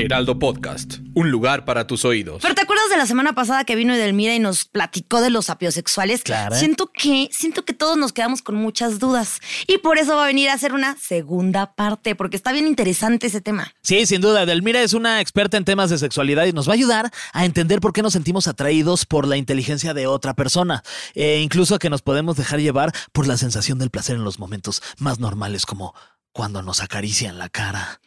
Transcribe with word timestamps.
Heraldo 0.00 0.38
Podcast, 0.38 0.94
un 1.14 1.30
lugar 1.30 1.66
para 1.66 1.86
tus 1.86 2.06
oídos. 2.06 2.40
Pero 2.40 2.54
¿te 2.54 2.62
acuerdas 2.62 2.88
de 2.88 2.96
la 2.96 3.06
semana 3.06 3.34
pasada 3.34 3.64
que 3.64 3.76
vino 3.76 3.92
Edelmira 3.92 4.34
y 4.34 4.38
nos 4.38 4.64
platicó 4.64 5.20
de 5.20 5.28
los 5.28 5.46
sapiosexuales? 5.46 6.22
Claro. 6.22 6.56
Siento 6.56 6.90
que, 6.90 7.28
siento 7.32 7.66
que 7.66 7.74
todos 7.74 7.98
nos 7.98 8.12
quedamos 8.12 8.40
con 8.40 8.54
muchas 8.54 8.98
dudas. 8.98 9.40
Y 9.66 9.78
por 9.78 9.98
eso 9.98 10.16
va 10.16 10.24
a 10.24 10.26
venir 10.26 10.48
a 10.48 10.54
hacer 10.54 10.72
una 10.72 10.96
segunda 10.96 11.74
parte, 11.74 12.14
porque 12.14 12.36
está 12.36 12.50
bien 12.52 12.66
interesante 12.66 13.26
ese 13.26 13.42
tema. 13.42 13.74
Sí, 13.82 14.06
sin 14.06 14.22
duda. 14.22 14.46
Delmira 14.46 14.80
es 14.82 14.94
una 14.94 15.20
experta 15.20 15.58
en 15.58 15.66
temas 15.66 15.90
de 15.90 15.98
sexualidad 15.98 16.46
y 16.46 16.52
nos 16.52 16.66
va 16.66 16.72
a 16.72 16.76
ayudar 16.76 17.10
a 17.32 17.44
entender 17.44 17.80
por 17.80 17.92
qué 17.92 18.00
nos 18.00 18.14
sentimos 18.14 18.48
atraídos 18.48 19.04
por 19.04 19.28
la 19.28 19.36
inteligencia 19.36 19.92
de 19.92 20.06
otra 20.06 20.34
persona. 20.34 20.82
E 21.14 21.40
incluso 21.40 21.78
que 21.78 21.90
nos 21.90 22.00
podemos 22.00 22.36
dejar 22.36 22.60
llevar 22.60 22.94
por 23.12 23.26
la 23.26 23.36
sensación 23.36 23.78
del 23.78 23.90
placer 23.90 24.16
en 24.16 24.24
los 24.24 24.38
momentos 24.38 24.82
más 24.98 25.18
normales, 25.18 25.66
como 25.66 25.94
cuando 26.32 26.62
nos 26.62 26.80
acarician 26.80 27.38
la 27.38 27.48
cara. 27.48 28.00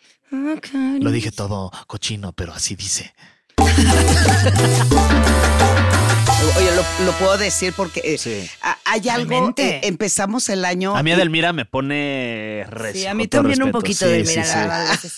Lo 0.99 1.11
dije 1.11 1.31
todo 1.31 1.71
cochino, 1.87 2.33
pero 2.33 2.53
así 2.53 2.75
dice. 2.75 3.13
Oye, 6.57 6.71
lo, 6.75 7.05
lo 7.05 7.11
puedo 7.19 7.37
decir 7.37 7.73
porque 7.75 8.01
eh, 8.03 8.17
Sí. 8.17 8.49
a- 8.61 8.77
hay 8.85 9.07
algo. 9.09 9.29
Realmente. 9.29 9.75
eh, 9.77 9.81
empezamos 9.83 10.49
el 10.49 10.65
año. 10.65 10.95
A 10.95 11.03
mí 11.03 11.11
y- 11.11 11.15
Delmira 11.15 11.53
me 11.53 11.65
pone 11.65 12.65
recio. 12.69 13.01
Sí, 13.01 13.07
a 13.07 13.13
mí 13.13 13.27
también 13.27 13.61
un 13.63 13.71
poquito 13.71 14.05
Sí, 14.05 14.11
de 14.11 14.25
sí, 14.25 14.37
mira, 14.39 14.97
sí. 14.99 15.17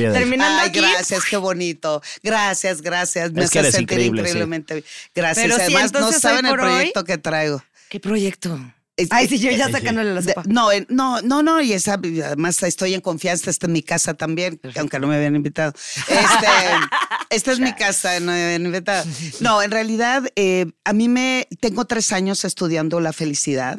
la. 0.00 0.12
Terminando 0.12 0.62
Ay, 0.62 0.68
aquí. 0.68 0.80
gracias, 0.80 1.24
qué 1.28 1.36
bonito. 1.36 2.02
Gracias, 2.22 2.82
gracias. 2.82 3.32
Me 3.32 3.44
Es 3.44 3.50
que 3.50 3.58
hace 3.60 3.68
eres 3.68 3.74
sentir 3.76 3.94
increíble, 3.98 4.22
sí. 4.22 4.28
increíblemente 4.28 4.74
bien. 4.74 4.84
Gracias. 5.14 5.44
Pero 5.46 5.56
Además, 5.62 5.92
no 5.92 6.12
saben 6.12 6.46
el 6.46 6.52
hoy- 6.52 6.58
proyecto 6.58 7.04
que 7.04 7.18
traigo. 7.18 7.62
¿Qué 7.88 8.00
proyecto? 8.00 8.58
Es- 8.96 9.08
Ay, 9.10 9.28
sí, 9.28 9.38
yo 9.38 9.50
ya 9.50 9.70
sacándole 9.70 10.14
la 10.14 10.22
sopa. 10.22 10.42
no, 10.46 10.72
en- 10.72 10.86
no, 10.88 11.20
no, 11.20 11.42
no, 11.42 11.60
y 11.60 11.72
esa, 11.74 11.94
además 11.94 12.62
estoy 12.62 12.94
en 12.94 13.02
confianza, 13.02 13.50
está 13.50 13.66
en 13.66 13.72
mi 13.72 13.82
casa 13.82 14.14
también, 14.14 14.58
aunque 14.78 14.98
no 14.98 15.06
me 15.06 15.16
habían 15.16 15.36
invitado. 15.36 15.72
Este, 16.08 16.08
esta 17.30 17.52
es 17.52 17.60
mi 17.60 17.74
casa, 17.74 18.18
no 18.20 18.32
me 18.32 18.44
habían 18.44 18.64
invitado. 18.64 19.04
No, 19.40 19.62
en 19.62 19.70
realidad, 19.70 20.24
eh, 20.36 20.72
a 20.84 20.92
mí 20.94 21.08
me, 21.08 21.46
tengo 21.60 21.84
tres 21.84 22.10
años 22.12 22.44
estudiando 22.46 23.00
la 23.00 23.12
felicidad 23.12 23.78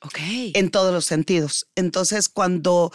Ok. 0.00 0.18
en 0.54 0.70
todos 0.70 0.92
los 0.94 1.06
sentidos. 1.06 1.66
Entonces, 1.74 2.28
cuando, 2.28 2.92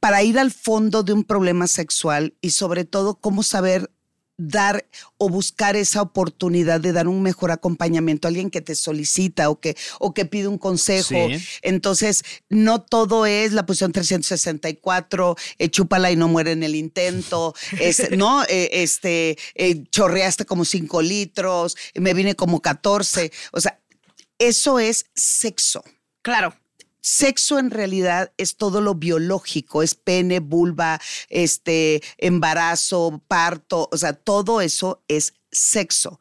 para 0.00 0.22
ir 0.22 0.38
al 0.38 0.50
fondo 0.52 1.02
de 1.02 1.12
un 1.12 1.24
problema 1.24 1.66
sexual 1.66 2.34
y 2.40 2.50
sobre 2.50 2.84
todo 2.86 3.16
cómo 3.16 3.42
saber 3.42 3.90
dar 4.38 4.86
o 5.18 5.28
buscar 5.28 5.76
esa 5.76 6.00
oportunidad 6.00 6.80
de 6.80 6.92
dar 6.92 7.08
un 7.08 7.22
mejor 7.22 7.50
acompañamiento 7.50 8.26
a 8.26 8.30
alguien 8.30 8.50
que 8.50 8.60
te 8.60 8.74
solicita 8.74 9.50
o 9.50 9.60
que, 9.60 9.76
o 9.98 10.14
que 10.14 10.24
pide 10.24 10.46
un 10.46 10.58
consejo. 10.58 11.08
Sí. 11.08 11.44
Entonces, 11.62 12.22
no 12.48 12.80
todo 12.80 13.26
es 13.26 13.52
la 13.52 13.66
posición 13.66 13.92
364, 13.92 15.36
eh, 15.58 15.68
chúpala 15.68 16.10
y 16.12 16.16
no 16.16 16.28
muere 16.28 16.52
en 16.52 16.62
el 16.62 16.76
intento, 16.76 17.54
¿no? 18.16 18.44
Eh, 18.44 18.70
este, 18.72 19.36
eh, 19.54 19.84
chorreaste 19.90 20.46
como 20.46 20.64
5 20.64 21.02
litros, 21.02 21.76
me 21.94 22.14
vine 22.14 22.36
como 22.36 22.62
14. 22.62 23.32
O 23.52 23.60
sea, 23.60 23.80
eso 24.38 24.78
es 24.78 25.06
sexo. 25.14 25.82
Claro. 26.22 26.54
Sexo 27.08 27.58
en 27.58 27.70
realidad 27.70 28.34
es 28.36 28.56
todo 28.56 28.82
lo 28.82 28.94
biológico, 28.94 29.82
es 29.82 29.94
pene, 29.94 30.40
vulva, 30.40 31.00
este, 31.30 32.02
embarazo, 32.18 33.22
parto, 33.26 33.88
o 33.90 33.96
sea, 33.96 34.12
todo 34.12 34.60
eso 34.60 35.02
es 35.08 35.32
sexo. 35.50 36.20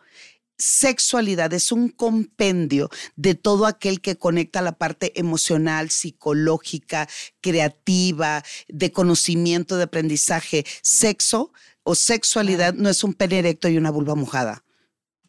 Sexualidad 0.58 1.54
es 1.54 1.74
un 1.74 1.90
compendio 1.90 2.90
de 3.18 3.36
todo 3.36 3.66
aquel 3.66 4.00
que 4.00 4.18
conecta 4.18 4.62
la 4.62 4.78
parte 4.78 5.12
emocional, 5.20 5.90
psicológica, 5.90 7.10
creativa, 7.42 8.42
de 8.70 8.94
conocimiento, 8.94 9.76
de 9.76 9.84
aprendizaje. 9.84 10.66
Sexo 10.82 11.52
o 11.84 11.96
sexualidad 11.96 12.74
no 12.76 12.88
es 12.88 13.04
un 13.04 13.14
pene 13.14 13.40
erecto 13.40 13.68
y 13.68 13.78
una 13.78 13.92
vulva 13.92 14.16
mojada. 14.16 14.64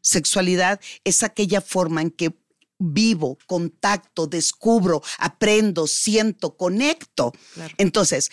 Sexualidad 0.03 0.81
es 1.03 1.25
aquella 1.25 1.61
forma 1.61 2.01
en 2.01 2.13
que 2.13 2.33
vivo, 2.79 3.39
contacto, 3.47 4.27
descubro, 4.27 5.03
aprendo, 5.19 5.87
siento, 5.87 6.57
conecto. 6.57 7.33
Claro. 7.55 7.75
Entonces, 7.79 8.31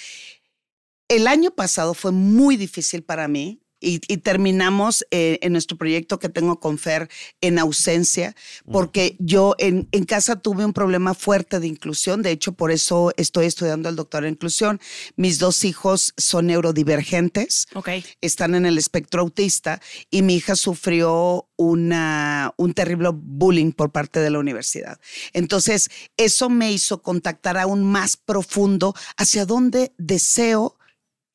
el 1.08 1.28
año 1.28 1.52
pasado 1.52 1.94
fue 1.94 2.12
muy 2.12 2.58
difícil 2.58 3.04
para 3.04 3.28
mí. 3.28 3.62
Y, 3.86 4.02
y 4.08 4.18
terminamos 4.18 5.06
eh, 5.12 5.38
en 5.44 5.52
nuestro 5.52 5.78
proyecto 5.78 6.18
que 6.18 6.28
tengo 6.28 6.60
con 6.60 6.80
Fer 6.80 7.08
en 7.40 7.60
ausencia, 7.60 8.36
porque 8.72 9.16
yo 9.20 9.54
en, 9.60 9.88
en 9.92 10.06
casa 10.06 10.38
tuve 10.38 10.66
un 10.66 10.74
problema 10.74 11.14
fuerte 11.14 11.60
de 11.60 11.68
inclusión. 11.68 12.24
De 12.24 12.32
hecho, 12.32 12.54
por 12.54 12.72
eso 12.72 13.14
estoy 13.16 13.46
estudiando 13.46 13.88
el 13.88 13.96
doctorado 13.96 14.28
en 14.28 14.34
inclusión. 14.34 14.80
Mis 15.16 15.38
dos 15.38 15.64
hijos 15.64 16.14
son 16.18 16.48
neurodivergentes 16.48 17.68
Ok. 17.76 17.90
están 18.22 18.56
en 18.56 18.66
el 18.66 18.78
espectro 18.80 19.22
autista 19.22 19.80
y 20.10 20.24
mi 20.24 20.36
hija 20.36 20.56
sufrió 20.56 21.48
una, 21.58 22.54
un 22.58 22.74
terrible 22.74 23.10
bullying 23.14 23.72
por 23.72 23.92
parte 23.92 24.20
de 24.20 24.30
la 24.32 24.40
universidad. 24.40 25.00
Entonces, 25.34 25.90
eso 26.18 26.50
me 26.50 26.72
hizo 26.72 27.02
contactar 27.04 27.58
aún 27.58 27.84
más 27.84 28.18
profundo 28.18 28.96
hacia 29.18 29.46
dónde 29.46 29.94
deseo 29.98 30.78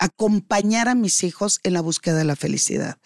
acompañar 0.00 0.88
a 0.88 0.96
mis 0.96 1.22
hijos 1.22 1.60
en 1.62 1.74
la 1.74 1.82
búsqueda 1.82 2.16
de 2.16 2.24
la 2.24 2.34
felicidad, 2.34 2.98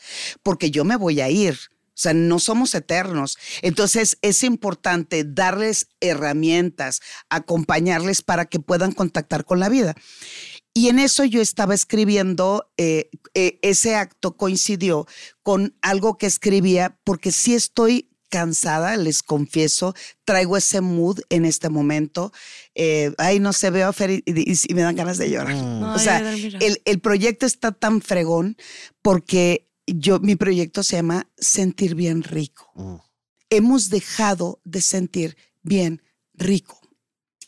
porque 0.43 0.71
yo 0.71 0.85
me 0.85 0.97
voy 0.97 1.21
a 1.21 1.29
ir. 1.29 1.59
O 1.89 1.97
sea, 1.97 2.13
no 2.13 2.41
somos 2.41 2.75
eternos. 2.75 3.39
Entonces 3.63 4.19
es 4.21 4.43
importante 4.43 5.23
darles 5.25 5.87
herramientas, 6.01 7.01
acompañarles 7.29 8.23
para 8.23 8.47
que 8.47 8.59
puedan 8.59 8.91
contactar 8.91 9.45
con 9.45 9.61
la 9.61 9.69
vida. 9.69 9.95
Y 10.73 10.89
en 10.89 10.99
eso 10.99 11.25
yo 11.25 11.41
estaba 11.41 11.73
escribiendo, 11.73 12.69
eh, 12.77 13.11
eh, 13.35 13.61
ese 13.63 13.95
acto 13.95 14.37
coincidió 14.37 15.07
con 15.45 15.77
algo 15.83 16.19
que 16.19 16.27
escribía, 16.27 16.99
porque 17.05 17.31
sí 17.31 17.55
estoy 17.55 18.11
cansada, 18.39 18.97
les 18.97 19.23
confieso, 19.23 19.95
traigo 20.25 20.57
ese 20.57 20.81
mood 20.81 21.21
en 21.29 21.45
este 21.45 21.69
momento. 21.69 22.33
Eh, 22.75 23.13
ay, 23.19 23.39
no 23.39 23.53
se 23.53 23.71
veo 23.71 23.87
a 23.89 23.93
Fer 23.93 24.11
y, 24.11 24.23
y- 24.27 24.59
y 24.69 24.75
me 24.75 24.83
dan 24.83 24.97
ganas 24.97 25.19
de 25.19 25.31
llorar. 25.31 25.55
Mm. 25.55 25.83
O 25.85 25.99
sea, 26.01 26.19
el, 26.67 26.83
el 26.85 26.99
proyecto 27.01 27.47
está 27.47 27.71
tan 27.71 28.01
fregón 28.03 28.57
porque 29.03 29.71
yo, 29.87 30.19
mi 30.19 30.35
proyecto 30.35 30.83
se 30.83 30.97
llama 30.97 31.29
Sentir 31.37 31.95
Bien 31.95 32.23
Rico. 32.25 32.73
Mm. 32.75 32.97
Hemos 33.51 33.89
dejado 33.89 34.61
de 34.65 34.81
sentir 34.81 35.37
bien 35.63 36.03
rico 36.35 36.81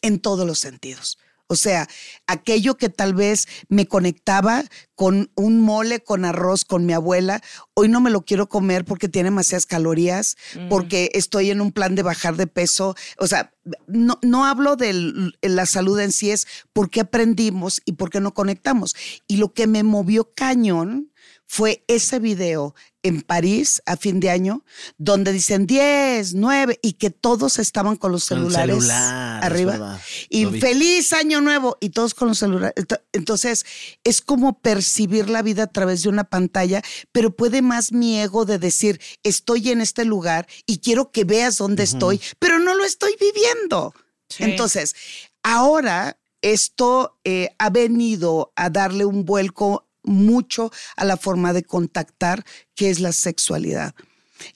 en 0.02 0.20
todos 0.20 0.46
los 0.46 0.60
sentidos. 0.60 1.18
O 1.48 1.56
sea, 1.56 1.88
aquello 2.26 2.76
que 2.76 2.88
tal 2.88 3.14
vez 3.14 3.46
me 3.68 3.86
conectaba 3.86 4.64
con 4.94 5.30
un 5.36 5.60
mole 5.60 6.00
con 6.00 6.24
arroz 6.24 6.64
con 6.64 6.86
mi 6.86 6.92
abuela, 6.92 7.40
hoy 7.74 7.88
no 7.88 8.00
me 8.00 8.10
lo 8.10 8.24
quiero 8.24 8.48
comer 8.48 8.84
porque 8.84 9.08
tiene 9.08 9.28
demasiadas 9.28 9.66
calorías, 9.66 10.36
porque 10.68 11.10
estoy 11.14 11.50
en 11.50 11.60
un 11.60 11.70
plan 11.70 11.94
de 11.94 12.02
bajar 12.02 12.36
de 12.36 12.46
peso. 12.46 12.96
O 13.18 13.26
sea, 13.26 13.52
no, 13.86 14.18
no 14.22 14.44
hablo 14.44 14.76
de 14.76 15.32
la 15.42 15.66
salud 15.66 16.00
en 16.00 16.12
sí, 16.12 16.30
es 16.30 16.46
por 16.72 16.90
qué 16.90 17.02
aprendimos 17.02 17.80
y 17.84 17.92
por 17.92 18.10
qué 18.10 18.20
no 18.20 18.34
conectamos. 18.34 18.96
Y 19.28 19.36
lo 19.36 19.52
que 19.52 19.66
me 19.66 19.82
movió 19.82 20.32
cañón 20.34 21.12
fue 21.48 21.84
ese 21.86 22.18
video 22.18 22.74
en 23.02 23.22
París 23.22 23.80
a 23.86 23.96
fin 23.96 24.18
de 24.18 24.30
año, 24.30 24.64
donde 24.98 25.32
dicen 25.32 25.64
10, 25.66 26.34
9 26.34 26.80
y 26.82 26.94
que 26.94 27.10
todos 27.10 27.60
estaban 27.60 27.94
con 27.94 28.10
los 28.10 28.24
celulares 28.24 28.74
celular, 28.76 29.38
es 29.38 29.44
arriba. 29.46 30.00
Y 30.28 30.44
Lo 30.44 30.50
vi. 30.50 30.60
feliz 30.60 31.12
año 31.12 31.40
nuevo 31.40 31.78
y 31.80 31.90
todos 31.90 32.14
con 32.14 32.26
los 32.28 32.38
celulares. 32.38 32.74
Ento- 32.74 33.00
Entonces, 33.12 33.64
es 34.02 34.20
como 34.20 34.58
percibir 34.60 35.30
la 35.30 35.42
vida 35.42 35.62
a 35.64 35.66
través 35.68 36.02
de 36.02 36.08
una 36.08 36.24
pantalla, 36.24 36.82
pero 37.12 37.34
puede 37.36 37.62
más 37.62 37.92
mi 37.92 38.18
ego 38.20 38.44
de 38.44 38.58
decir, 38.58 39.00
estoy 39.22 39.70
en 39.70 39.80
este 39.80 40.04
lugar 40.04 40.48
y 40.66 40.78
quiero 40.78 41.12
que 41.12 41.22
veas 41.24 41.58
dónde 41.58 41.84
estoy, 41.84 42.20
pero 42.40 42.58
no 42.58 42.74
lo 42.74 42.84
estoy 42.84 43.14
viviendo. 43.20 43.94
Sí. 44.28 44.42
Entonces, 44.42 44.96
ahora 45.44 46.18
esto 46.42 47.18
eh, 47.24 47.50
ha 47.58 47.70
venido 47.70 48.52
a 48.56 48.68
darle 48.70 49.04
un 49.04 49.24
vuelco 49.24 49.85
mucho 50.06 50.70
a 50.96 51.04
la 51.04 51.16
forma 51.16 51.52
de 51.52 51.64
contactar, 51.64 52.44
que 52.74 52.90
es 52.90 53.00
la 53.00 53.12
sexualidad. 53.12 53.94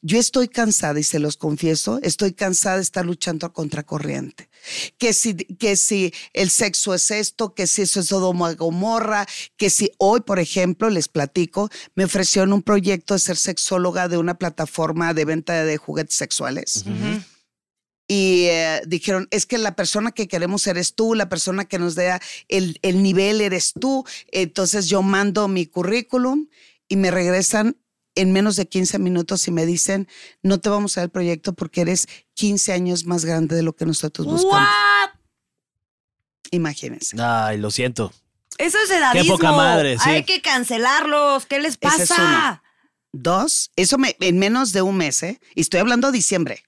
Yo 0.02 0.18
estoy 0.18 0.48
cansada, 0.48 1.00
y 1.00 1.02
se 1.02 1.18
los 1.18 1.36
confieso, 1.36 1.98
estoy 2.02 2.32
cansada 2.32 2.76
de 2.76 2.82
estar 2.82 3.04
luchando 3.06 3.46
a 3.46 3.52
contracorriente. 3.52 4.48
Que 4.98 5.12
si, 5.14 5.34
que 5.34 5.76
si 5.76 6.12
el 6.32 6.50
sexo 6.50 6.94
es 6.94 7.10
esto, 7.10 7.54
que 7.54 7.66
si 7.66 7.82
eso 7.82 8.00
es 8.00 8.06
Sodoma 8.06 8.52
Gomorra, 8.52 9.26
que 9.56 9.70
si 9.70 9.90
hoy, 9.98 10.20
por 10.20 10.38
ejemplo, 10.38 10.90
les 10.90 11.08
platico, 11.08 11.70
me 11.94 12.04
ofrecieron 12.04 12.52
un 12.52 12.62
proyecto 12.62 13.14
de 13.14 13.20
ser 13.20 13.36
sexóloga 13.36 14.08
de 14.08 14.18
una 14.18 14.34
plataforma 14.34 15.14
de 15.14 15.24
venta 15.24 15.64
de 15.64 15.76
juguetes 15.78 16.16
sexuales. 16.16 16.84
Y 18.12 18.46
eh, 18.46 18.82
dijeron, 18.88 19.28
es 19.30 19.46
que 19.46 19.56
la 19.56 19.76
persona 19.76 20.10
que 20.10 20.26
queremos 20.26 20.66
eres 20.66 20.96
tú, 20.96 21.14
la 21.14 21.28
persona 21.28 21.66
que 21.66 21.78
nos 21.78 21.94
dé 21.94 22.18
el, 22.48 22.80
el 22.82 23.04
nivel 23.04 23.40
eres 23.40 23.72
tú. 23.72 24.04
Entonces 24.32 24.88
yo 24.88 25.00
mando 25.00 25.46
mi 25.46 25.64
currículum 25.66 26.48
y 26.88 26.96
me 26.96 27.12
regresan 27.12 27.76
en 28.16 28.32
menos 28.32 28.56
de 28.56 28.66
15 28.66 28.98
minutos 28.98 29.46
y 29.46 29.52
me 29.52 29.64
dicen, 29.64 30.08
no 30.42 30.58
te 30.58 30.68
vamos 30.68 30.96
a 30.96 31.02
dar 31.02 31.04
el 31.04 31.10
proyecto 31.12 31.52
porque 31.52 31.82
eres 31.82 32.08
15 32.34 32.72
años 32.72 33.06
más 33.06 33.24
grande 33.24 33.54
de 33.54 33.62
lo 33.62 33.76
que 33.76 33.86
nosotros 33.86 34.26
buscamos. 34.26 34.58
¿What? 34.58 35.10
Imagínense. 36.50 37.16
Ay, 37.22 37.58
lo 37.58 37.70
siento. 37.70 38.12
Eso 38.58 38.76
es 38.82 38.90
edadismo. 38.90 39.36
Qué 39.36 39.40
poca 39.40 39.52
madre, 39.52 39.98
sí. 40.00 40.10
Hay 40.10 40.24
que 40.24 40.42
cancelarlos. 40.42 41.46
¿Qué 41.46 41.60
les 41.60 41.74
es 41.74 41.76
pasa? 41.76 42.60
Dos, 43.12 43.70
eso 43.76 43.98
me, 43.98 44.16
en 44.18 44.40
menos 44.40 44.72
de 44.72 44.82
un 44.82 44.96
mes, 44.96 45.22
¿eh? 45.22 45.40
Y 45.54 45.60
estoy 45.60 45.78
hablando 45.78 46.10
diciembre. 46.10 46.64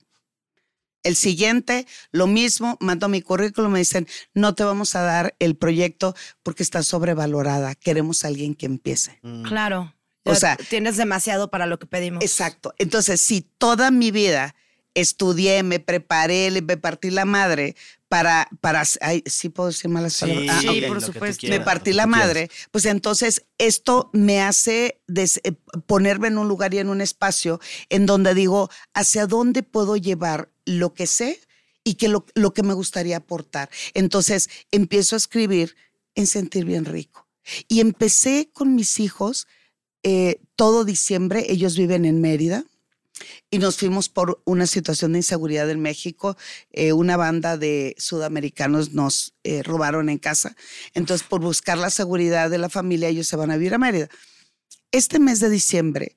El 1.02 1.16
siguiente, 1.16 1.86
lo 2.12 2.26
mismo, 2.26 2.76
mando 2.80 3.08
mi 3.08 3.22
currículum, 3.22 3.72
me 3.72 3.78
dicen, 3.80 4.06
no 4.34 4.54
te 4.54 4.62
vamos 4.64 4.94
a 4.94 5.02
dar 5.02 5.34
el 5.40 5.56
proyecto 5.56 6.14
porque 6.42 6.62
está 6.62 6.82
sobrevalorada. 6.82 7.74
Queremos 7.74 8.24
a 8.24 8.28
alguien 8.28 8.54
que 8.54 8.66
empiece. 8.66 9.20
Claro. 9.44 9.94
O 10.24 10.34
sea- 10.36 10.56
tienes 10.70 10.96
demasiado 10.96 11.50
para 11.50 11.66
lo 11.66 11.78
que 11.80 11.86
pedimos. 11.86 12.22
Exacto. 12.22 12.72
Entonces, 12.78 13.20
si 13.20 13.40
toda 13.40 13.90
mi 13.90 14.12
vida 14.12 14.54
estudié, 14.94 15.62
me 15.62 15.80
preparé, 15.80 16.50
le- 16.50 16.62
me 16.62 16.76
partí 16.76 17.10
la 17.10 17.24
madre 17.24 17.74
para, 18.12 18.46
para, 18.60 18.82
ay, 19.00 19.22
sí 19.24 19.48
puedo 19.48 19.70
decir 19.70 19.88
malas 19.90 20.20
palabras. 20.20 20.46
Ah, 20.50 20.60
Sí, 20.60 20.82
por 20.86 21.00
supuesto. 21.00 21.40
quieras, 21.40 21.58
me 21.60 21.64
partí 21.64 21.94
la 21.94 22.04
quieras. 22.04 22.20
madre, 22.26 22.50
pues 22.70 22.84
entonces 22.84 23.46
esto 23.56 24.10
me 24.12 24.42
hace 24.42 25.00
des- 25.06 25.40
eh, 25.44 25.52
ponerme 25.86 26.28
en 26.28 26.36
un 26.36 26.46
lugar 26.46 26.74
y 26.74 26.78
en 26.78 26.90
un 26.90 27.00
espacio 27.00 27.58
en 27.88 28.04
donde 28.04 28.34
digo, 28.34 28.68
¿hacia 28.92 29.26
dónde 29.26 29.62
puedo 29.62 29.96
llevar 29.96 30.50
lo 30.66 30.92
que 30.92 31.06
sé 31.06 31.40
y 31.84 31.94
que 31.94 32.08
lo, 32.08 32.26
lo 32.34 32.52
que 32.52 32.62
me 32.62 32.74
gustaría 32.74 33.16
aportar? 33.16 33.70
Entonces 33.94 34.50
empiezo 34.70 35.16
a 35.16 35.18
escribir 35.18 35.74
en 36.14 36.26
sentir 36.26 36.66
bien 36.66 36.84
rico. 36.84 37.26
Y 37.66 37.80
empecé 37.80 38.50
con 38.52 38.74
mis 38.74 39.00
hijos 39.00 39.46
eh, 40.02 40.38
todo 40.54 40.84
diciembre, 40.84 41.46
ellos 41.48 41.78
viven 41.78 42.04
en 42.04 42.20
Mérida. 42.20 42.64
Y 43.50 43.58
nos 43.58 43.76
fuimos 43.76 44.08
por 44.08 44.42
una 44.44 44.66
situación 44.66 45.12
de 45.12 45.18
inseguridad 45.18 45.68
en 45.70 45.80
México. 45.80 46.36
Eh, 46.70 46.92
una 46.92 47.16
banda 47.16 47.56
de 47.56 47.94
sudamericanos 47.98 48.92
nos 48.92 49.34
eh, 49.44 49.62
robaron 49.62 50.08
en 50.08 50.18
casa. 50.18 50.56
Entonces, 50.94 51.26
por 51.26 51.40
buscar 51.40 51.78
la 51.78 51.90
seguridad 51.90 52.50
de 52.50 52.58
la 52.58 52.68
familia, 52.68 53.08
ellos 53.08 53.26
se 53.26 53.36
van 53.36 53.50
a 53.50 53.56
vivir 53.56 53.74
a 53.74 53.78
Mérida. 53.78 54.08
Este 54.90 55.18
mes 55.18 55.40
de 55.40 55.50
diciembre 55.50 56.16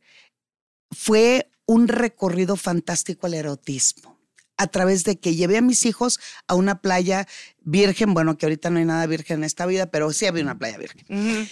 fue 0.91 1.49
un 1.65 1.87
recorrido 1.87 2.55
fantástico 2.55 3.27
al 3.27 3.33
erotismo. 3.33 4.15
A 4.57 4.67
través 4.67 5.03
de 5.03 5.19
que 5.19 5.35
llevé 5.35 5.57
a 5.57 5.61
mis 5.61 5.85
hijos 5.85 6.19
a 6.47 6.55
una 6.55 6.81
playa 6.81 7.27
virgen, 7.59 8.13
bueno, 8.13 8.37
que 8.37 8.45
ahorita 8.45 8.69
no 8.69 8.79
hay 8.79 8.85
nada 8.85 9.05
virgen 9.05 9.39
en 9.39 9.43
esta 9.43 9.65
vida, 9.65 9.91
pero 9.91 10.13
sí 10.13 10.25
había 10.27 10.43
una 10.43 10.57
playa 10.57 10.77
virgen. 10.77 11.49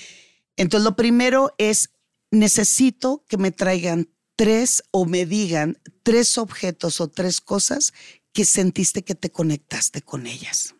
Entonces, 0.56 0.86
lo 0.86 0.96
primero 0.96 1.54
es, 1.58 1.90
necesito 2.32 3.26
que 3.28 3.38
me 3.38 3.52
traigan 3.52 4.13
tres 4.36 4.84
o 4.92 5.06
me 5.06 5.26
digan 5.26 5.80
tres 6.04 6.38
objetos 6.38 7.02
o 7.02 7.08
tres 7.10 7.42
cosas 7.42 7.94
que 8.34 8.46
sentiste 8.46 9.04
que 9.04 9.16
te 9.16 9.32
conectaste 9.32 10.02
con 10.02 10.26
ellas. 10.28 10.76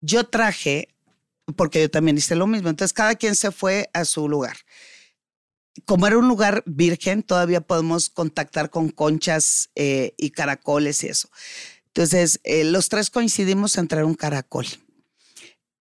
Yo 0.00 0.24
traje, 0.24 0.88
porque 1.56 1.80
yo 1.80 1.90
también 1.90 2.18
hice 2.18 2.34
lo 2.34 2.46
mismo, 2.46 2.68
entonces 2.68 2.92
cada 2.92 3.14
quien 3.14 3.34
se 3.34 3.50
fue 3.50 3.88
a 3.94 4.04
su 4.04 4.28
lugar. 4.28 4.56
Como 5.86 6.06
era 6.06 6.18
un 6.18 6.28
lugar 6.28 6.62
virgen, 6.66 7.22
todavía 7.22 7.60
podemos 7.60 8.10
contactar 8.10 8.70
con 8.70 8.90
conchas 8.90 9.70
eh, 9.74 10.14
y 10.16 10.30
caracoles 10.30 11.02
y 11.02 11.08
eso. 11.08 11.30
Entonces, 11.86 12.40
eh, 12.44 12.64
los 12.64 12.88
tres 12.88 13.10
coincidimos 13.10 13.76
en 13.78 13.88
traer 13.88 14.04
un 14.04 14.14
caracol. 14.14 14.66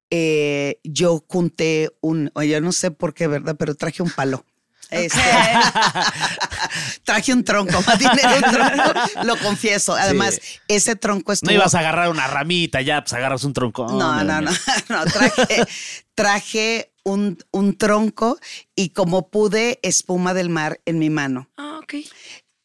Eh, 0.10 0.80
yo 0.84 1.26
junté 1.28 1.90
un, 2.02 2.32
yo 2.36 2.62
no 2.62 2.72
sé 2.72 2.92
por 2.92 3.14
qué, 3.14 3.28
¿verdad? 3.28 3.56
Pero 3.58 3.76
traje 3.76 4.04
un 4.04 4.12
palo. 4.12 4.46
Este, 4.90 5.20
traje 7.04 7.34
un 7.34 7.44
tronco, 7.44 7.82
más 7.82 8.00
un 8.00 8.52
tronco, 8.52 9.00
lo 9.24 9.38
confieso. 9.38 9.94
Además, 9.96 10.40
ese 10.68 10.96
tronco 10.96 11.34
estuvo... 11.34 11.50
No 11.50 11.56
ibas 11.56 11.76
a 11.76 11.80
agarrar 11.80 12.10
una 12.10 12.28
ramita, 12.28 12.82
ya, 12.82 13.02
pues 13.04 13.14
agarras 13.14 13.44
un 13.44 13.54
tronco. 13.54 13.88
No, 13.88 14.24
no, 14.24 14.42
no, 14.42 14.52
no, 14.90 15.06
traje, 15.06 15.66
traje 16.16 16.92
un, 17.04 17.38
un 17.52 17.78
tronco 17.78 18.38
y 18.76 18.90
como 18.90 19.30
pude, 19.30 19.80
espuma 19.84 20.34
del 20.34 20.50
mar 20.50 20.80
en 20.86 21.00
mi 21.00 21.10
mano. 21.10 21.50
Ah, 21.58 21.80
ok. 21.82 21.96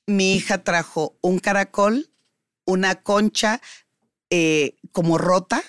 Mi 0.07 0.35
hija 0.35 0.63
trajo 0.65 1.17
un 1.21 1.39
caracol, 1.39 2.11
una 2.65 2.97
concha 3.03 3.61
eh, 4.31 4.77
como 4.93 5.19
rota 5.19 5.63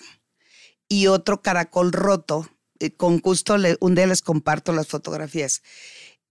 y 0.87 1.07
otro 1.07 1.41
caracol 1.41 1.91
roto. 1.91 2.49
Eh, 2.79 2.91
con 2.95 3.19
gusto, 3.19 3.57
le- 3.57 3.77
un 3.81 3.95
día 3.95 4.07
les 4.07 4.21
comparto 4.21 4.71
las 4.71 4.87
fotografías. 4.87 5.61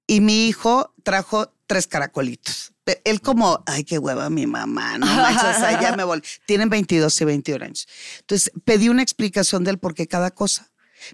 Y 0.08 0.20
mi 0.20 0.48
hijo 0.48 0.92
trajo 1.04 1.52
tres 1.66 1.86
caracolitos. 1.86 2.72
Él 3.04 3.20
como, 3.20 3.62
ay, 3.66 3.84
qué 3.84 3.98
hueva 3.98 4.30
mi 4.30 4.46
mamá, 4.46 4.96
no 4.96 5.06
manches, 5.06 5.56
o 5.56 5.60
sea, 5.60 5.80
ya 5.80 5.94
me 5.94 6.02
vol 6.02 6.22
Tienen 6.46 6.70
22 6.70 7.20
y 7.20 7.24
21 7.26 7.64
años. 7.64 7.86
Entonces, 8.20 8.50
pedí 8.64 8.88
una 8.88 9.02
explicación 9.02 9.62
del 9.62 9.78
por 9.78 9.94
qué 9.94 10.08
cada 10.08 10.30
cosa. 10.30 10.70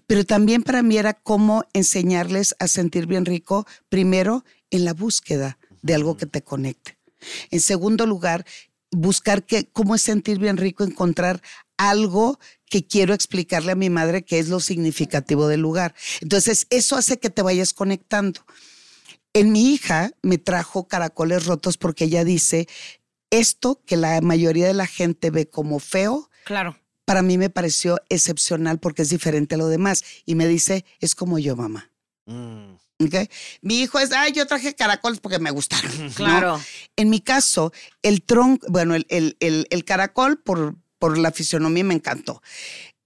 Pero 0.06 0.24
también 0.24 0.62
para 0.62 0.82
mí 0.82 0.96
era 0.96 1.12
cómo 1.14 1.64
enseñarles 1.72 2.54
a 2.60 2.68
sentir 2.68 3.06
bien 3.06 3.26
rico, 3.26 3.66
primero, 3.88 4.44
en 4.70 4.84
la 4.84 4.94
búsqueda 4.94 5.58
de 5.82 5.94
algo 5.94 6.16
que 6.16 6.26
te 6.26 6.42
conecte. 6.42 6.96
En 7.50 7.60
segundo 7.60 8.06
lugar, 8.06 8.46
buscar 8.92 9.44
que, 9.44 9.68
cómo 9.72 9.96
es 9.96 10.02
sentir 10.02 10.38
bien 10.38 10.56
rico, 10.56 10.84
encontrar 10.84 11.42
algo 11.76 12.38
que 12.66 12.86
quiero 12.86 13.14
explicarle 13.14 13.72
a 13.72 13.76
mi 13.76 13.90
madre 13.90 14.24
que 14.24 14.38
es 14.38 14.48
lo 14.48 14.60
significativo 14.60 15.48
del 15.48 15.60
lugar. 15.60 15.94
Entonces, 16.20 16.66
eso 16.70 16.96
hace 16.96 17.18
que 17.18 17.30
te 17.30 17.42
vayas 17.42 17.74
conectando. 17.74 18.40
En 19.34 19.52
mi 19.52 19.72
hija 19.74 20.12
me 20.22 20.38
trajo 20.38 20.86
caracoles 20.88 21.44
rotos 21.44 21.76
porque 21.76 22.04
ella 22.04 22.24
dice, 22.24 22.68
esto 23.30 23.82
que 23.84 23.96
la 23.96 24.20
mayoría 24.20 24.66
de 24.66 24.74
la 24.74 24.86
gente 24.86 25.30
ve 25.30 25.48
como 25.50 25.80
feo, 25.80 26.30
Claro. 26.44 26.78
para 27.04 27.20
mí 27.22 27.36
me 27.36 27.50
pareció 27.50 27.98
excepcional 28.08 28.78
porque 28.78 29.02
es 29.02 29.10
diferente 29.10 29.56
a 29.56 29.58
lo 29.58 29.66
demás. 29.68 30.04
Y 30.24 30.34
me 30.36 30.46
dice, 30.46 30.84
es 31.00 31.14
como 31.14 31.38
yo, 31.38 31.56
mamá. 31.56 31.90
Mm. 32.26 32.74
¿ok? 33.04 33.28
Mi 33.60 33.80
hijo 33.80 33.98
es, 33.98 34.12
ay, 34.12 34.32
yo 34.32 34.46
traje 34.46 34.74
caracoles 34.74 35.18
porque 35.18 35.40
me 35.40 35.50
gustaron. 35.50 35.90
¿no? 36.06 36.14
Claro. 36.14 36.60
En 36.96 37.10
mi 37.10 37.20
caso, 37.20 37.72
el 38.02 38.22
tronco, 38.22 38.66
bueno, 38.70 38.94
el, 38.94 39.04
el- 39.08 39.36
el- 39.40 39.66
el 39.70 39.84
caracol 39.84 40.38
por, 40.38 40.76
por 41.00 41.18
la 41.18 41.32
fisionomía 41.32 41.82
me 41.84 41.94
encantó. 41.94 42.40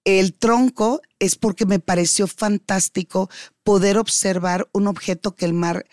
El 0.05 0.35
tronco 0.35 1.01
es 1.19 1.37
porque 1.37 1.65
me 1.67 1.81
pareció 1.81 2.27
fantástico 2.27 3.31
poder 3.63 3.99
observar 3.99 4.69
un 4.73 4.87
objeto 4.89 5.35
que 5.35 5.45
el 5.47 5.53
mar 5.55 5.87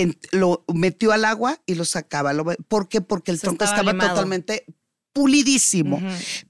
en- 0.00 0.18
lo 0.32 0.64
metió 0.74 1.12
al 1.12 1.24
agua 1.24 1.60
y 1.66 1.74
lo 1.74 1.84
sacaba. 1.84 2.32
Lo- 2.32 2.44
¿Por 2.68 2.88
qué? 2.88 3.00
Porque 3.00 3.30
el 3.30 3.38
Se 3.38 3.42
tronco 3.46 3.64
estaba 3.64 3.92
totalmente 4.14 4.64
pulidísimo 5.12 6.00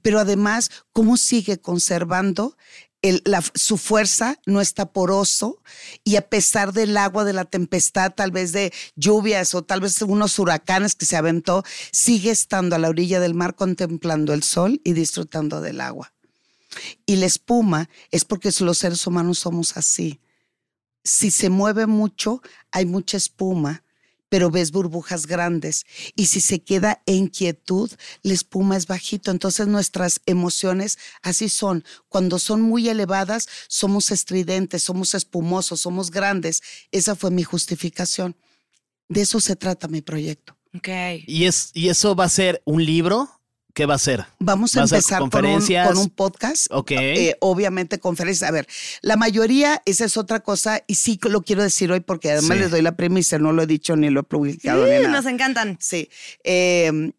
pero 0.01 0.19
además 0.19 0.69
cómo 0.93 1.17
sigue 1.17 1.59
conservando 1.59 2.55
el- 3.01 3.21
la- 3.25 3.43
su 3.55 3.77
fuerza, 3.77 4.37
no 4.45 4.59
está 4.61 4.91
poroso 4.91 5.61
y 6.03 6.17
a 6.17 6.27
pesar 6.29 6.73
del 6.73 6.97
agua, 6.97 7.23
de 7.23 7.31
la 7.33 7.45
tempestad, 7.45 8.13
tal 8.13 8.29
vez 8.31 8.51
de 8.51 8.73
lluvias 8.95 9.55
o 9.55 9.63
tal 9.63 9.79
vez 9.79 10.01
unos 10.01 10.37
huracanes 10.37 10.95
que 10.95 11.05
se 11.05 11.15
aventó, 11.15 11.63
sigue 11.93 12.29
estando 12.29 12.75
a 12.75 12.79
la 12.79 12.89
orilla 12.89 13.19
del 13.21 13.33
mar 13.33 13.55
contemplando 13.55 14.33
el 14.33 14.43
sol 14.43 14.81
y 14.83 14.93
disfrutando 14.93 15.61
del 15.61 15.79
agua. 15.81 16.13
Y 17.05 17.15
la 17.15 17.25
espuma 17.25 17.89
es 18.11 18.25
porque 18.25 18.51
los 18.59 18.77
seres 18.77 19.07
humanos 19.07 19.39
somos 19.39 19.77
así. 19.77 20.19
Si 21.03 21.31
se 21.31 21.49
mueve 21.49 21.87
mucho, 21.87 22.41
hay 22.71 22.85
mucha 22.85 23.17
espuma, 23.17 23.83
pero 24.29 24.51
ves 24.51 24.71
burbujas 24.71 25.25
grandes. 25.25 25.85
Y 26.15 26.27
si 26.27 26.39
se 26.39 26.59
queda 26.59 27.01
en 27.05 27.27
quietud, 27.27 27.91
la 28.21 28.33
espuma 28.33 28.77
es 28.77 28.85
bajito. 28.85 29.31
Entonces 29.31 29.67
nuestras 29.67 30.21
emociones 30.25 30.97
así 31.21 31.49
son. 31.49 31.83
Cuando 32.07 32.37
son 32.39 32.61
muy 32.61 32.89
elevadas, 32.89 33.47
somos 33.67 34.11
estridentes, 34.11 34.83
somos 34.83 35.15
espumosos, 35.15 35.81
somos 35.81 36.11
grandes. 36.11 36.61
Esa 36.91 37.15
fue 37.15 37.31
mi 37.31 37.43
justificación. 37.43 38.35
De 39.07 39.21
eso 39.21 39.39
se 39.39 39.55
trata 39.55 39.87
mi 39.87 40.01
proyecto. 40.01 40.55
Ok. 40.75 40.89
¿Y, 41.25 41.45
es, 41.45 41.71
¿Y 41.73 41.89
eso 41.89 42.15
va 42.15 42.25
a 42.25 42.29
ser 42.29 42.61
un 42.65 42.85
libro? 42.85 43.38
¿Qué 43.79 43.85
va 43.85 43.93
a 43.95 43.97
ser? 43.97 44.25
Vamos 44.39 44.75
a 44.75 44.79
¿Va 44.79 44.83
a 44.83 44.87
ser 44.87 44.97
empezar 44.97 45.19
con 45.19 45.23
un, 45.27 45.29
conferencias? 45.29 45.87
con 45.87 45.97
un 45.99 46.09
podcast. 46.09 46.67
Ok. 46.69 46.91
Eh, 46.91 47.37
obviamente 47.39 47.97
conferencias. 47.97 48.49
A 48.49 48.51
ver, 48.51 48.67
la 49.01 49.15
mayoría, 49.15 49.81
esa 49.85 50.03
es 50.03 50.17
otra 50.17 50.41
cosa, 50.41 50.83
y 50.85 50.95
sí 50.95 51.17
lo 51.23 51.43
quiero 51.43 51.63
decir 51.63 51.89
hoy 51.89 52.01
porque 52.01 52.29
además 52.29 52.57
Sí. 52.57 52.63
les 52.63 52.71
doy 52.71 52.81
la 52.81 52.97
premisa, 52.97 53.37
no 53.39 53.53
lo 53.53 53.63
he 53.63 53.67
dicho 53.67 53.95
ni 53.95 54.09
lo 54.09 54.19
he 54.19 54.23
publicado 54.23 54.83
ni 54.85 54.91
Sí, 54.97 55.03
nada. 55.03 55.07
nos 55.15 55.25
encantan. 55.27 55.77
Sí. 55.79 56.09
Eh, 56.43 57.13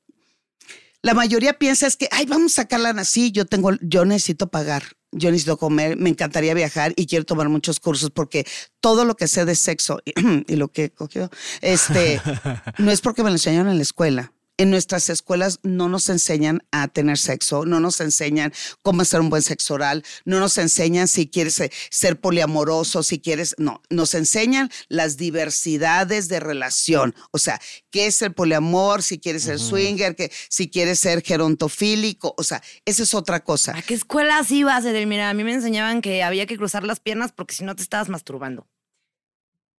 La 1.00 1.14
mayoría 1.14 1.54
piensa 1.58 1.86
es 1.86 1.96
que, 1.96 2.08
ay, 2.10 2.26
vamos 2.26 2.52
a 2.52 2.56
sacarla 2.56 2.90
así, 2.90 3.32
yo 3.32 3.46
tengo, 3.46 3.70
yo 3.80 4.04
necesito 4.04 4.48
pagar, 4.50 4.82
yo 5.12 5.30
necesito 5.30 5.56
comer, 5.56 5.96
me 5.96 6.10
encantaría 6.10 6.52
viajar 6.52 6.92
y 6.94 7.06
quiero 7.06 7.24
tomar 7.24 7.48
muchos 7.48 7.80
cursos 7.80 8.10
porque 8.10 8.46
todo 8.80 9.06
lo 9.06 9.16
que 9.16 9.28
sé 9.28 9.46
de 9.46 9.54
sexo 9.54 10.02
y, 10.04 10.12
y 10.52 10.56
lo 10.56 10.68
que 10.68 10.84
he 10.84 10.90
cogido, 10.90 11.30
este, 11.62 12.20
no 12.76 12.90
es 12.90 13.00
porque 13.00 13.22
me 13.22 13.30
lo 13.30 13.36
enseñaron 13.36 13.70
en 13.70 13.78
la 13.78 13.82
escuela. 13.82 14.34
En 14.60 14.68
nuestras 14.68 15.08
escuelas 15.08 15.58
no 15.62 15.88
nos 15.88 16.10
enseñan 16.10 16.62
a 16.70 16.86
tener 16.88 17.16
sexo, 17.16 17.64
no 17.64 17.80
nos 17.80 17.98
enseñan 18.02 18.52
cómo 18.82 19.00
hacer 19.00 19.20
un 19.20 19.30
buen 19.30 19.40
sexo 19.40 19.72
oral, 19.72 20.04
no 20.26 20.38
nos 20.38 20.58
enseñan 20.58 21.08
si 21.08 21.30
quieres 21.30 21.58
eh, 21.60 21.72
ser 21.88 22.20
poliamoroso, 22.20 23.02
si 23.02 23.20
quieres, 23.20 23.54
no, 23.56 23.80
nos 23.88 24.14
enseñan 24.14 24.70
las 24.88 25.16
diversidades 25.16 26.28
de 26.28 26.40
relación. 26.40 27.14
O 27.30 27.38
sea, 27.38 27.58
qué 27.90 28.04
es 28.04 28.20
el 28.20 28.34
poliamor, 28.34 29.02
si 29.02 29.18
quieres 29.18 29.44
ser 29.44 29.58
swinger, 29.58 30.14
que, 30.14 30.30
si 30.50 30.68
quieres 30.68 31.00
ser 31.00 31.22
gerontofílico, 31.22 32.34
o 32.36 32.42
sea, 32.44 32.62
esa 32.84 33.02
es 33.02 33.14
otra 33.14 33.42
cosa. 33.42 33.74
¿A 33.74 33.80
qué 33.80 33.94
escuelas 33.94 34.50
ibas, 34.50 34.84
Edel? 34.84 35.06
Mira, 35.06 35.30
a 35.30 35.32
mí 35.32 35.42
me 35.42 35.54
enseñaban 35.54 36.02
que 36.02 36.22
había 36.22 36.44
que 36.44 36.58
cruzar 36.58 36.84
las 36.84 37.00
piernas 37.00 37.32
porque 37.32 37.54
si 37.54 37.64
no 37.64 37.74
te 37.74 37.82
estabas 37.82 38.10
masturbando. 38.10 38.68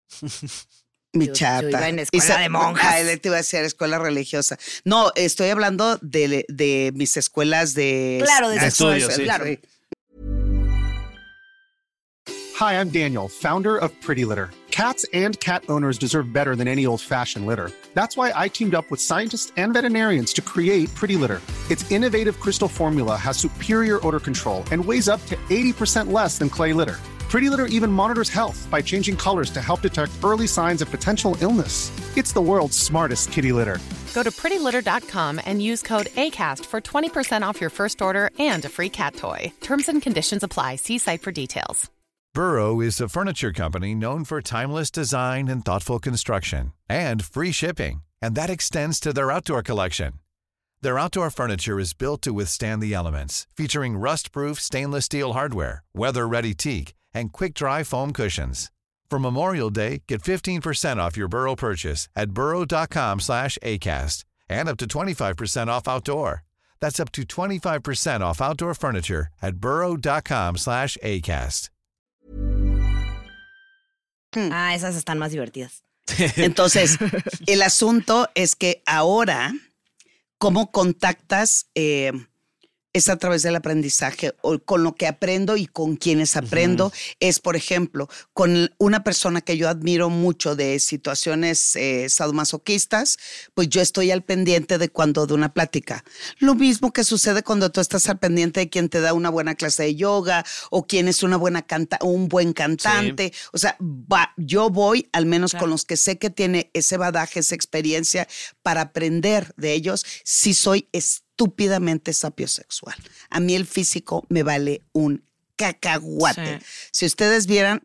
Mi 1.13 1.25
Yo- 1.27 1.33
yo 1.33 1.69
iba 1.69 1.89
en 1.89 1.99
escuela 1.99 2.25
sa- 2.25 2.39
de 2.39 2.47
monjas. 2.49 2.85
Ay, 2.93 3.17
te 3.17 3.27
iba 3.27 3.35
a 3.35 3.39
decir 3.39 3.59
escuela 3.65 3.99
religiosa. 3.99 4.57
No, 4.85 5.11
estoy 5.15 5.49
hablando 5.49 5.97
de, 6.01 6.45
de 6.47 6.91
mis 6.95 7.17
escuelas 7.17 7.73
de... 7.73 8.21
Claro, 8.23 8.47
de 8.49 8.55
De 8.55 8.61
sexo, 8.61 8.93
estudio, 8.93 9.15
sí. 9.15 9.23
claro. 9.25 9.45
Hi, 12.59 12.73
I'm 12.79 12.89
Daniel, 12.89 13.27
founder 13.27 13.75
of 13.77 13.91
Pretty 14.01 14.23
Litter. 14.23 14.51
Cats 14.69 15.05
and 15.13 15.37
cat 15.41 15.63
owners 15.67 15.97
deserve 15.97 16.31
better 16.31 16.55
than 16.55 16.67
any 16.67 16.85
old 16.85 17.01
fashioned 17.01 17.45
litter. 17.45 17.71
That's 17.93 18.15
why 18.15 18.31
I 18.33 18.47
teamed 18.47 18.73
up 18.75 18.89
with 18.89 19.01
scientists 19.01 19.51
and 19.57 19.73
veterinarians 19.73 20.31
to 20.33 20.41
create 20.41 20.93
Pretty 20.95 21.17
Litter. 21.17 21.41
Its 21.69 21.89
innovative 21.91 22.39
crystal 22.39 22.69
formula 22.69 23.17
has 23.17 23.35
superior 23.37 23.99
odor 24.07 24.19
control 24.19 24.63
and 24.71 24.83
weighs 24.85 25.09
up 25.09 25.25
to 25.25 25.35
80% 25.49 26.11
less 26.11 26.37
than 26.37 26.49
clay 26.49 26.71
litter. 26.71 26.99
Pretty 27.31 27.49
Litter 27.49 27.67
even 27.67 27.89
monitors 27.89 28.27
health 28.27 28.67
by 28.69 28.81
changing 28.81 29.15
colors 29.15 29.49
to 29.51 29.61
help 29.61 29.79
detect 29.79 30.11
early 30.21 30.47
signs 30.47 30.81
of 30.81 30.91
potential 30.91 31.37
illness. 31.39 31.89
It's 32.17 32.33
the 32.33 32.41
world's 32.41 32.77
smartest 32.77 33.31
kitty 33.31 33.53
litter. 33.53 33.79
Go 34.13 34.21
to 34.21 34.31
prettylitter.com 34.31 35.39
and 35.45 35.61
use 35.61 35.81
code 35.81 36.07
ACAST 36.17 36.65
for 36.65 36.81
20% 36.81 37.41
off 37.41 37.61
your 37.61 37.69
first 37.69 38.01
order 38.01 38.31
and 38.37 38.65
a 38.65 38.69
free 38.69 38.89
cat 38.89 39.15
toy. 39.15 39.53
Terms 39.61 39.87
and 39.87 40.01
conditions 40.01 40.43
apply. 40.43 40.75
See 40.75 40.97
site 40.97 41.21
for 41.21 41.31
details. 41.31 41.89
Burrow 42.33 42.81
is 42.81 42.99
a 42.99 43.07
furniture 43.07 43.53
company 43.53 43.95
known 43.95 44.25
for 44.25 44.41
timeless 44.41 44.91
design 44.91 45.47
and 45.47 45.63
thoughtful 45.63 45.99
construction 45.99 46.73
and 46.89 47.23
free 47.23 47.53
shipping, 47.53 48.01
and 48.21 48.35
that 48.35 48.49
extends 48.49 48.99
to 48.99 49.13
their 49.13 49.31
outdoor 49.31 49.63
collection. 49.63 50.13
Their 50.81 50.99
outdoor 50.99 51.29
furniture 51.29 51.79
is 51.79 51.93
built 51.93 52.21
to 52.23 52.33
withstand 52.33 52.81
the 52.81 52.93
elements, 52.93 53.47
featuring 53.55 53.97
rust-proof 53.97 54.59
stainless 54.59 55.05
steel 55.05 55.33
hardware, 55.33 55.83
weather-ready 55.93 56.55
teak, 56.55 56.93
and 57.13 57.31
quick-dry 57.31 57.83
foam 57.83 58.11
cushions. 58.13 58.71
For 59.09 59.19
Memorial 59.19 59.69
Day, 59.69 60.03
get 60.07 60.21
15% 60.21 60.97
off 60.97 61.17
your 61.17 61.27
Burrow 61.27 61.55
purchase 61.55 62.07
at 62.15 62.31
burrow.com 62.31 63.19
slash 63.19 63.57
ACAST 63.61 64.23
and 64.49 64.69
up 64.69 64.77
to 64.77 64.85
25% 64.85 65.67
off 65.67 65.87
outdoor. 65.87 66.43
That's 66.79 66.99
up 66.99 67.11
to 67.11 67.23
25% 67.23 68.21
off 68.21 68.41
outdoor 68.41 68.73
furniture 68.73 69.27
at 69.41 69.57
burrow.com 69.57 70.57
slash 70.57 70.97
ACAST. 71.03 71.69
Ah, 74.33 74.73
esas 74.73 74.95
están 74.95 75.19
más 75.19 75.31
divertidas. 75.31 75.83
Entonces, 76.37 76.97
el 77.47 77.61
asunto 77.63 78.29
es 78.33 78.55
que 78.55 78.81
ahora, 78.85 79.51
¿cómo 80.37 80.71
contactas? 80.71 81.67
eh, 81.75 82.13
es 82.93 83.09
a 83.09 83.17
través 83.17 83.41
del 83.43 83.55
aprendizaje, 83.55 84.33
o 84.41 84.59
con 84.59 84.83
lo 84.83 84.95
que 84.95 85.07
aprendo 85.07 85.55
y 85.57 85.65
con 85.65 85.95
quienes 85.95 86.35
aprendo. 86.35 86.91
Es, 87.19 87.39
por 87.39 87.55
ejemplo, 87.55 88.09
con 88.33 88.73
una 88.77 89.03
persona 89.03 89.41
que 89.41 89.57
yo 89.57 89.69
admiro 89.69 90.09
mucho 90.09 90.55
de 90.55 90.79
situaciones 90.79 91.75
eh, 91.75 92.09
sadomasoquistas, 92.09 93.17
pues 93.53 93.69
yo 93.69 93.81
estoy 93.81 94.11
al 94.11 94.23
pendiente 94.23 94.77
de 94.77 94.89
cuando 94.89 95.25
de 95.25 95.33
una 95.33 95.53
plática. 95.53 96.03
Lo 96.39 96.55
mismo 96.55 96.91
que 96.91 97.03
sucede 97.03 97.43
cuando 97.43 97.71
tú 97.71 97.79
estás 97.79 98.09
al 98.09 98.19
pendiente 98.19 98.59
de 98.59 98.69
quien 98.69 98.89
te 98.89 98.99
da 98.99 99.13
una 99.13 99.29
buena 99.29 99.55
clase 99.55 99.83
de 99.83 99.95
yoga 99.95 100.45
o 100.69 100.85
quien 100.85 101.07
es 101.07 101.23
una 101.23 101.37
buena 101.37 101.61
canta, 101.61 101.97
un 102.01 102.27
buen 102.27 102.53
cantante. 102.53 103.33
O 103.53 103.57
sea, 103.57 103.77
va, 103.79 104.33
yo 104.37 104.69
voy 104.69 105.09
al 105.13 105.25
menos 105.25 105.53
con 105.53 105.69
los 105.69 105.85
que 105.85 105.97
sé 105.97 106.17
que 106.17 106.29
tiene 106.29 106.69
ese 106.73 106.97
badaje, 106.97 107.39
esa 107.39 107.55
experiencia 107.55 108.27
para 108.61 108.81
aprender 108.81 109.53
de 109.57 109.73
ellos. 109.73 110.05
Si 110.23 110.53
soy 110.53 110.87
estúpidamente 111.31 112.13
sapiosexual. 112.13 112.95
A 113.29 113.39
mí 113.39 113.55
el 113.55 113.65
físico 113.65 114.25
me 114.29 114.43
vale 114.43 114.83
un 114.91 115.23
cacahuate. 115.55 116.59
Sí. 116.59 116.65
Si 116.91 117.05
ustedes 117.05 117.47
vieran 117.47 117.81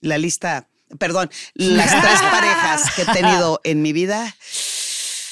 la 0.00 0.18
lista, 0.18 0.68
perdón, 0.98 1.30
las 1.54 1.90
tres 1.90 2.20
parejas 2.30 2.94
que 2.94 3.02
he 3.02 3.06
tenido 3.06 3.60
en 3.64 3.82
mi 3.82 3.92
vida, 3.92 4.36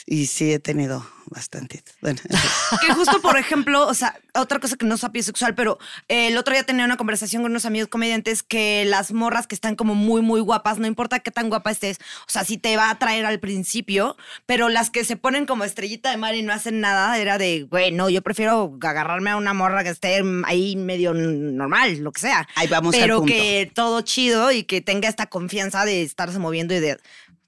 y 0.07 0.27
sí 0.27 0.53
he 0.53 0.59
tenido 0.61 1.05
bastante. 1.27 1.83
Bueno. 2.01 2.21
Que 2.81 2.93
justo, 2.93 3.21
por 3.21 3.39
ejemplo, 3.39 3.87
o 3.87 3.95
sea, 3.95 4.19
otra 4.35 4.59
cosa 4.59 4.77
que 4.77 4.87
no 4.87 4.97
es 4.97 5.25
sexual, 5.25 5.55
pero 5.55 5.79
eh, 6.09 6.29
el 6.29 6.37
otro 6.37 6.53
día 6.53 6.65
tenía 6.65 6.85
una 6.85 6.97
conversación 6.97 7.43
con 7.43 7.53
unos 7.53 7.65
amigos 7.65 7.89
comediantes 7.89 8.43
que 8.43 8.85
las 8.85 9.13
morras 9.13 9.47
que 9.47 9.55
están 9.55 9.77
como 9.77 9.95
muy, 9.95 10.21
muy 10.21 10.41
guapas, 10.41 10.79
no 10.79 10.87
importa 10.87 11.21
qué 11.21 11.31
tan 11.31 11.49
guapa 11.49 11.71
estés, 11.71 11.99
o 12.27 12.31
sea, 12.31 12.45
si 12.45 12.59
te 12.59 12.77
va 12.77 12.89
a 12.89 12.91
atraer 12.91 13.25
al 13.25 13.39
principio, 13.39 14.17
pero 14.47 14.69
las 14.69 14.91
que 14.91 15.05
se 15.05 15.17
ponen 15.17 15.47
como 15.47 15.65
estrellita 15.65 16.11
de 16.11 16.17
mar 16.17 16.35
y 16.35 16.43
no 16.43 16.53
hacen 16.53 16.81
nada, 16.81 17.19
era 17.19 17.39
de, 17.39 17.63
güey, 17.63 17.93
no, 17.93 18.09
yo 18.11 18.23
prefiero 18.23 18.77
agarrarme 18.83 19.31
a 19.31 19.37
una 19.37 19.55
morra 19.55 19.85
que 19.85 19.91
esté 19.91 20.23
ahí 20.45 20.77
medio 20.77 21.15
normal, 21.15 21.99
lo 21.99 22.13
que 22.13 22.21
sea. 22.21 22.49
Ahí 22.57 22.67
vamos 22.67 22.95
al 22.95 23.01
Pero 23.01 23.19
punto. 23.19 23.33
que 23.33 23.71
todo 23.75 24.01
chido 24.03 24.51
y 24.53 24.65
que 24.65 24.81
tenga 24.81 25.09
esta 25.09 25.27
confianza 25.27 25.85
de 25.85 26.03
estarse 26.03 26.39
moviendo 26.39 26.75
y 26.75 26.81
de, 26.81 26.99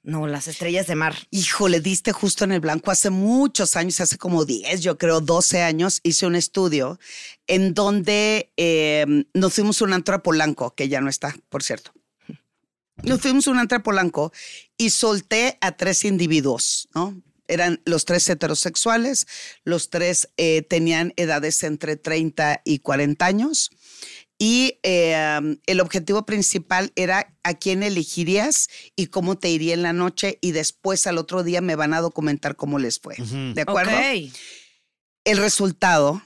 no, 0.08 0.26
las 0.26 0.48
estrellas 0.48 0.86
de 0.86 0.94
mar. 0.94 1.14
Híjole, 1.30 1.80
diste 1.80 2.12
justo 2.12 2.44
en 2.44 2.52
el 2.52 2.60
blanco. 2.60 2.90
Hace 2.90 3.10
muchos 3.10 3.76
años, 3.76 4.00
hace 4.00 4.16
como 4.16 4.46
10, 4.46 4.80
yo 4.80 4.96
creo, 4.96 5.20
12 5.20 5.60
años, 5.60 6.00
hice 6.02 6.26
un 6.26 6.34
estudio 6.34 6.98
en 7.46 7.74
donde 7.74 8.50
eh, 8.56 9.04
nos 9.34 9.52
fuimos 9.52 9.82
un 9.82 9.92
antro 9.92 10.14
a 10.14 10.22
Polanco, 10.22 10.74
que 10.74 10.88
ya 10.88 11.02
no 11.02 11.10
está, 11.10 11.36
por 11.50 11.62
cierto. 11.62 11.92
Nos 13.02 13.20
fuimos 13.20 13.48
un 13.48 13.58
antro 13.58 13.76
a 13.76 13.82
Polanco 13.82 14.32
y 14.78 14.90
solté 14.90 15.58
a 15.60 15.72
tres 15.72 16.06
individuos, 16.06 16.88
¿no? 16.94 17.20
Eran 17.46 17.82
los 17.84 18.06
tres 18.06 18.28
heterosexuales, 18.30 19.26
los 19.64 19.90
tres 19.90 20.30
eh, 20.38 20.62
tenían 20.62 21.12
edades 21.16 21.62
entre 21.64 21.96
30 21.96 22.62
y 22.64 22.78
40 22.78 23.26
años. 23.26 23.70
Y 24.40 24.78
eh, 24.84 25.40
el 25.66 25.80
objetivo 25.80 26.24
principal 26.24 26.92
era 26.94 27.34
a 27.42 27.54
quién 27.54 27.82
elegirías 27.82 28.68
y 28.94 29.08
cómo 29.08 29.36
te 29.36 29.50
iría 29.50 29.74
en 29.74 29.82
la 29.82 29.92
noche 29.92 30.38
y 30.40 30.52
después 30.52 31.06
al 31.08 31.18
otro 31.18 31.42
día 31.42 31.60
me 31.60 31.74
van 31.74 31.92
a 31.92 32.00
documentar 32.00 32.54
cómo 32.54 32.78
les 32.78 33.00
fue. 33.00 33.16
¿De 33.18 33.60
acuerdo? 33.62 33.90
Ok. 33.96 34.32
El 35.24 35.38
resultado 35.38 36.22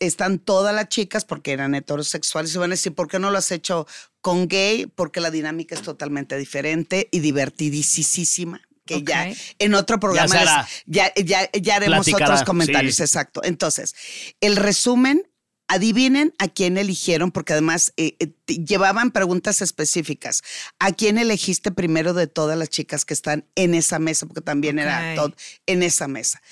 están 0.00 0.38
todas 0.38 0.74
las 0.74 0.88
chicas 0.88 1.24
porque 1.24 1.52
eran 1.52 1.74
heterosexuales 1.74 2.54
y 2.54 2.58
van 2.58 2.70
a 2.70 2.74
decir, 2.74 2.94
¿por 2.94 3.08
qué 3.08 3.18
no 3.18 3.30
lo 3.30 3.38
has 3.38 3.52
hecho 3.52 3.86
con 4.20 4.48
gay? 4.48 4.86
Porque 4.86 5.20
la 5.20 5.30
dinámica 5.30 5.74
es 5.74 5.82
totalmente 5.82 6.36
diferente 6.38 7.08
y 7.12 7.20
divertidísima. 7.20 8.60
Que 8.86 9.02
ya 9.02 9.28
Ok. 9.30 9.36
en 9.60 9.74
otro 9.74 9.98
programa 9.98 10.34
hará. 10.40 10.62
les- 10.62 10.82
ya, 10.86 11.12
ya, 11.14 11.50
ya 11.52 11.76
haremos 11.76 12.04
Platicará, 12.04 12.26
otros 12.26 12.42
comentarios, 12.46 12.96
sí. 12.96 13.02
exacto. 13.02 13.42
Entonces, 13.42 13.94
el 14.40 14.56
resumen, 14.56 15.22
adivinen 15.68 16.34
a 16.38 16.48
quién 16.48 16.76
eligieron, 16.78 17.30
porque 17.30 17.52
además 17.52 17.92
eh, 17.96 18.16
eh, 18.18 18.32
llevaban 18.46 19.10
preguntas 19.10 19.62
específicas. 19.62 20.42
¿A 20.78 20.92
quién 20.92 21.18
elegiste 21.18 21.70
primero 21.72 22.14
de 22.14 22.26
todas 22.26 22.58
las 22.58 22.68
chicas 22.68 23.04
que 23.04 23.14
están 23.14 23.46
en 23.54 23.74
esa 23.74 23.98
mesa? 23.98 24.26
Porque 24.26 24.40
también 24.42 24.78
era 24.78 25.14
todo 25.14 25.34
en 25.66 25.82
esa 25.82 26.08
mesa. 26.08 26.42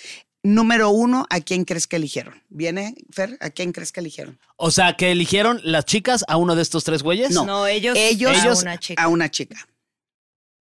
Número 0.45 0.90
uno, 0.90 1.25
¿a 1.31 1.40
quién 1.40 1.64
crees 1.64 1.87
que 1.87 1.97
eligieron? 1.97 2.42
¿Viene, 2.49 2.97
Fer? 3.11 3.38
¿A 3.40 3.50
quién 3.50 3.71
crees 3.71 3.92
que 3.92 4.00
eligieron? 4.00 4.40
O 4.57 4.73
sea, 4.73 4.97
que 4.97 5.12
eligieron 5.12 5.61
las 5.62 5.85
chicas 5.85 6.25
a 6.26 6.37
uno 6.37 6.57
de 6.57 6.62
estos 6.62 6.83
tres 6.83 7.04
güeyes. 7.04 7.31
No, 7.31 7.45
No, 7.45 7.66
ellos, 7.69 7.97
ellos 7.97 8.37
a 8.45 8.61
una 8.61 8.78
chica. 8.78 9.02
a 9.02 9.07
una 9.09 9.31
chica. 9.31 9.69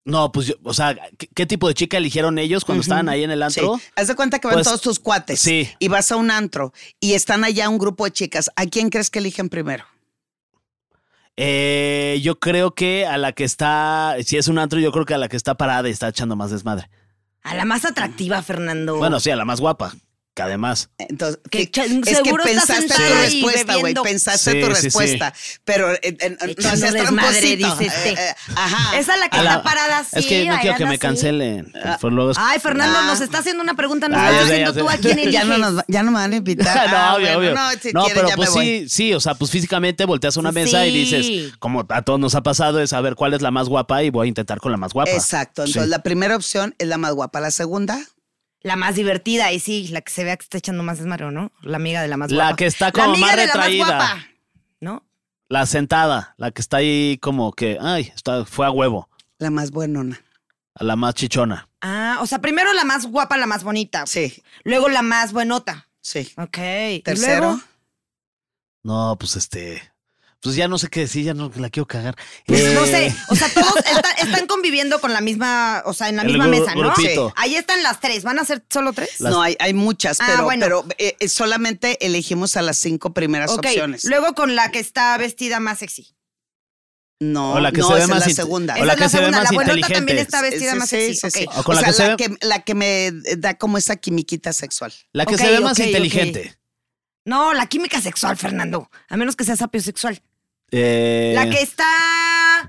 No, 0.05 0.33
pues, 0.33 0.47
yo- 0.47 0.55
o 0.65 0.73
sea, 0.73 0.97
¿qué, 1.19 1.29
qué 1.35 1.45
tipo 1.47 1.69
de 1.69 1.75
chica 1.75 1.99
eligieron 1.99 2.39
ellos 2.39 2.65
cuando 2.65 2.81
estaban 2.83 3.09
ahí 3.11 3.25
en 3.25 3.31
el 3.31 3.43
antro? 3.43 3.77
Sí. 3.79 3.85
Haz 3.97 4.09
de 4.09 4.15
cuenta 4.15 4.39
que 4.39 4.47
van 4.47 4.55
Pues, 4.55 4.67
todos 4.67 4.81
tus 4.81 4.99
cuates 4.99 5.39
sí. 5.41 5.69
y 5.79 5.89
vas 5.89 6.11
a 6.13 6.17
un 6.17 6.31
antro 6.31 6.73
y 6.99 7.13
están 7.13 7.45
allá 7.45 7.69
un 7.69 7.77
grupo 7.79 8.05
de 8.05 8.13
chicas. 8.13 8.51
¿A 8.57 8.65
quién 8.67 8.89
crees 8.89 9.11
que 9.11 9.19
eligen 9.19 9.49
primero? 9.51 9.85
Eh, 11.37 12.19
yo 12.23 12.41
creo 12.41 12.75
que 12.75 13.07
a 13.07 13.17
la 13.19 13.33
que 13.33 13.45
está, 13.45 14.17
si 14.25 14.37
es 14.37 14.49
un 14.49 14.59
antro, 14.59 14.81
yo 14.81 14.91
creo 14.93 15.05
que 15.05 15.15
a 15.15 15.19
la 15.19 15.29
que 15.29 15.37
está 15.37 15.55
parada 15.57 15.89
y 15.89 15.93
está 15.93 16.09
echando 16.09 16.35
más 16.37 16.51
desmadre. 16.51 16.91
A 17.43 17.55
la 17.55 17.65
más 17.65 17.85
atractiva, 17.85 18.43
Fernando. 18.43 18.97
Bueno, 18.97 19.21
sí, 19.21 19.31
a 19.31 19.37
la 19.37 19.45
más 19.45 19.61
guapa. 19.61 19.95
Que 20.39 20.43
además. 20.45 20.89
Entonces, 20.99 21.41
Que 21.51 21.69
que- 21.69 21.83
ch- 21.83 22.07
es 22.09 22.21
que 22.21 22.33
pensaste 22.33 22.87
tu 22.95 22.95
respuesta, 23.49 23.75
güey. 23.75 23.93
Pensaste 23.95 24.53
Sí, 24.53 24.61
tu 24.61 24.67
sí, 24.69 24.75
sí. 24.77 24.83
respuesta. 24.85 25.35
Pero 25.65 25.93
eh, 25.95 25.99
eh, 26.03 26.37
no 26.63 26.77
seas 26.77 26.93
desmadre, 26.93 27.57
tramposito. 27.57 27.77
dice 27.77 27.87
este. 27.87 28.11
Eh, 28.11 28.17
eh, 28.31 28.35
ajá. 28.55 28.97
Esa 28.99 29.15
es 29.15 29.21
la 29.21 29.29
que 29.31 29.37
la- 29.43 29.51
está 29.51 29.63
parada 29.65 29.99
así. 29.99 30.17
es 30.17 30.27
que 30.27 30.45
no 30.47 30.61
quiero 30.61 30.77
que 30.77 30.85
me 30.85 30.91
así. 30.91 30.99
cancelen. 31.01 31.73
por 32.01 32.13
luego 32.13 32.31
es- 32.31 32.37
Ay, 32.39 32.61
Fernando, 32.61 32.99
Ah. 33.01 33.07
nos 33.07 33.21
está 33.21 33.39
haciendo 33.39 33.65
una 33.65 33.75
pregunta. 33.75 34.09
Nos 34.09 34.21
Ah, 34.21 34.31
estás 34.31 34.45
haciendo 34.45 34.73
ya 34.75 34.79
tú 34.81 34.89
sé. 34.89 34.95
a 34.95 34.99
quién 35.15 35.31
ya, 35.33 35.43
no 35.45 35.59
nos, 35.59 35.85
ya 35.89 36.03
no 36.05 36.13
me 36.13 36.19
van 36.19 36.33
a 36.33 36.37
invitar. 36.37 36.67
no, 36.93 36.97
Ah, 36.97 37.15
obvio, 37.17 37.27
bueno, 37.35 37.39
obvio. 37.41 37.55
No, 37.57 37.71
si 37.83 37.93
no, 37.93 38.05
quieren, 38.05 38.15
pero 38.15 38.29
ya 38.29 38.37
pues 38.37 38.53
sí, 38.53 38.89
sí, 38.89 39.13
o 39.15 39.19
sea, 39.19 39.35
pues 39.35 39.51
físicamente 39.51 40.05
volteas 40.05 40.37
a 40.37 40.41
una 40.41 40.53
mesa 40.53 40.87
y 40.87 40.93
dices, 41.05 41.53
como 41.59 41.85
a 41.89 42.03
todos 42.03 42.21
nos 42.21 42.37
ha 42.37 42.45
pasado, 42.45 42.81
es 42.81 42.93
a 42.93 43.01
ver 43.01 43.17
cuál 43.17 43.35
es 43.35 43.43
la 43.43 43.51
más 43.51 43.69
guapa 43.69 44.05
y 44.05 44.11
voy 44.11 44.27
a 44.27 44.29
intentar 44.29 44.61
con 44.61 44.71
la 44.71 44.79
más 44.79 44.93
guapa. 44.93 45.11
Exacto. 45.11 45.65
Entonces, 45.65 45.89
la 45.89 46.05
primera 46.05 46.37
opción 46.37 46.77
es 46.79 46.87
la 46.87 46.97
más 46.97 47.13
guapa. 47.15 47.41
La 47.41 47.51
segunda, 47.51 47.99
La 48.61 48.75
más 48.77 48.97
divertida, 48.97 49.53
y 49.53 49.61
sí, 49.61 49.89
la 49.89 50.01
que 50.01 50.11
se 50.13 50.25
vea 50.25 50.37
que 50.37 50.43
está 50.43 50.59
echando 50.59 50.83
más 50.83 50.99
desmadre, 50.99 51.31
¿no? 51.31 51.53
La 51.63 51.77
amiga 51.77 52.03
de 52.03 52.09
la 52.09 52.17
más 52.17 52.31
La 52.33 52.45
guapa. 52.47 52.57
que 52.57 52.67
está 52.67 52.87
La 52.87 52.93
como 52.93 53.11
amiga 53.13 53.27
más 53.27 53.37
de 53.37 53.47
la 53.47 53.53
retraída. 53.53 53.87
guapa, 53.87 54.27
¿no? 54.81 55.05
La 55.49 55.65
sentada, 55.67 56.35
la 56.39 56.51
que 56.51 56.61
está 56.61 56.79
ahí 56.79 57.19
como 57.23 57.53
que, 57.53 57.79
ay, 57.81 58.13
está, 58.15 58.45
fue 58.45 58.67
a 58.67 58.71
huevo, 58.71 59.09
la 59.39 59.51
más 59.51 59.71
buenona. 59.71 60.21
a 60.75 60.85
la 60.85 60.97
más 60.97 61.15
chichona. 61.15 61.69
Ah, 61.81 62.19
o 62.21 62.27
sea, 62.27 62.41
primero 62.41 62.73
la 62.75 62.85
más 62.85 63.07
guapa, 63.07 63.37
la 63.37 63.47
más 63.47 63.63
bonita. 63.63 64.05
Sí, 64.07 64.43
Luego 64.65 64.89
la 64.89 65.03
más 65.03 65.33
buenota. 65.33 65.89
sí. 66.01 66.33
Ok. 66.37 66.59
¿Y 66.91 67.01
Tercero, 67.03 67.41
luego? 67.53 67.61
No, 68.83 69.17
pues 69.19 69.37
este, 69.37 69.93
pues 70.41 70.55
ya 70.55 70.69
no 70.69 70.79
sé 70.79 70.89
qué 70.89 71.01
decir, 71.01 71.25
ya 71.25 71.35
no 71.35 71.51
la 71.57 71.69
quiero 71.71 71.87
cagar. 71.87 72.17
Pues 72.47 72.61
Eh, 72.61 72.75
no 72.75 72.87
sé, 72.87 73.15
o 73.29 73.35
sea, 73.35 73.49
todos 73.49 73.75
está- 73.87 74.11
están 74.23 74.47
conviviendo 74.47 75.01
con 75.01 75.13
la 75.13 75.21
misma, 75.21 75.83
o 75.85 75.93
sea, 75.93 76.09
en 76.09 76.17
la 76.17 76.23
El 76.23 76.29
misma 76.29 76.47
mesa, 76.47 76.75
¿no? 76.75 76.95
Sí. 76.95 77.09
Ahí 77.37 77.57
están 77.57 77.83
las 77.83 78.01
tres, 78.01 78.23
¿van 78.23 78.39
a 78.39 78.45
ser 78.45 78.65
solo 78.71 78.93
tres? 78.93 79.21
Las- 79.21 79.33
no, 79.33 79.43
hay, 79.43 79.57
hay 79.59 79.75
muchas, 79.75 80.21
Ah, 80.21 80.27
pero, 80.29 80.45
bueno. 80.45 80.65
pero 80.67 80.87
eh, 80.99 81.17
eh, 81.19 81.29
solamente 81.29 82.05
elegimos 82.07 82.57
a 82.57 82.63
las 82.63 82.79
cinco 82.79 83.13
primeras 83.13 83.51
opciones. 83.51 84.05
luego 84.05 84.35
con 84.35 84.55
la 84.55 84.71
que 84.71 84.79
está 84.79 85.17
vestida 85.19 85.59
más 85.61 85.81
sexy. 85.81 86.15
No, 87.21 87.55
O 87.55 87.59
la 87.61 87.73
que 87.73 87.79
no, 87.81 87.89
se 87.89 87.95
ve 87.95 87.99
esa 88.01 88.09
más 88.15 88.23
es 88.29 88.29
la 88.39 88.45
segunda. 88.45 88.75
o 88.75 88.77
Esa 88.77 88.85
la 88.87 88.93
es 88.93 88.99
que 89.01 89.09
se 89.09 89.17
ve 89.17 89.23
segunda, 89.25 89.39
más 89.43 89.51
la 89.53 89.63
inteligente. 89.63 89.95
también 89.95 90.19
está 90.19 90.41
vestida 90.41 90.73
Sí, 90.73 90.79
más 90.79 90.89
sexy. 90.89 91.31
sí. 91.33 91.47
O 91.57 91.65
con 91.65 91.75
la 91.75 91.81
sea, 91.81 91.89
que 91.89 91.95
se 91.97 92.03
la 92.05 92.09
ve- 92.11 92.17
que, 92.17 92.47
la 92.47 92.63
que 92.63 92.75
me 92.77 93.11
da 93.39 93.55
como 93.59 93.77
esa 93.77 93.97
quimiquita 93.97 94.53
sexual. 94.53 94.93
La 95.13 95.27
que 95.27 95.37
se 95.37 95.51
ve 95.51 95.59
más 95.59 95.77
inteligente. 95.81 96.57
No, 97.25 97.53
la 97.55 97.67
química 97.67 98.01
sexual, 98.01 98.37
Fernando. 98.37 98.89
A 99.09 99.17
menos 99.17 99.35
que 99.35 99.43
sea 99.45 99.57
sapiosexual. 99.57 100.23
Eh, 100.71 101.33
La 101.35 101.49
que 101.49 101.63
está. 101.63 101.85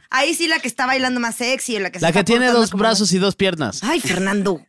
Ahí 0.09 0.33
sí, 0.33 0.47
la 0.47 0.59
que 0.59 0.67
está 0.67 0.85
bailando 0.85 1.19
más 1.19 1.35
sexy. 1.35 1.79
La 1.79 1.89
que, 1.91 1.99
se 1.99 2.05
la 2.05 2.11
que 2.11 2.19
está 2.19 2.25
tiene 2.25 2.45
portando 2.45 2.61
dos 2.61 2.71
como- 2.71 2.81
brazos 2.81 3.11
y 3.11 3.17
dos 3.17 3.35
piernas. 3.35 3.83
Ay, 3.83 3.99
Fernando. 3.99 4.61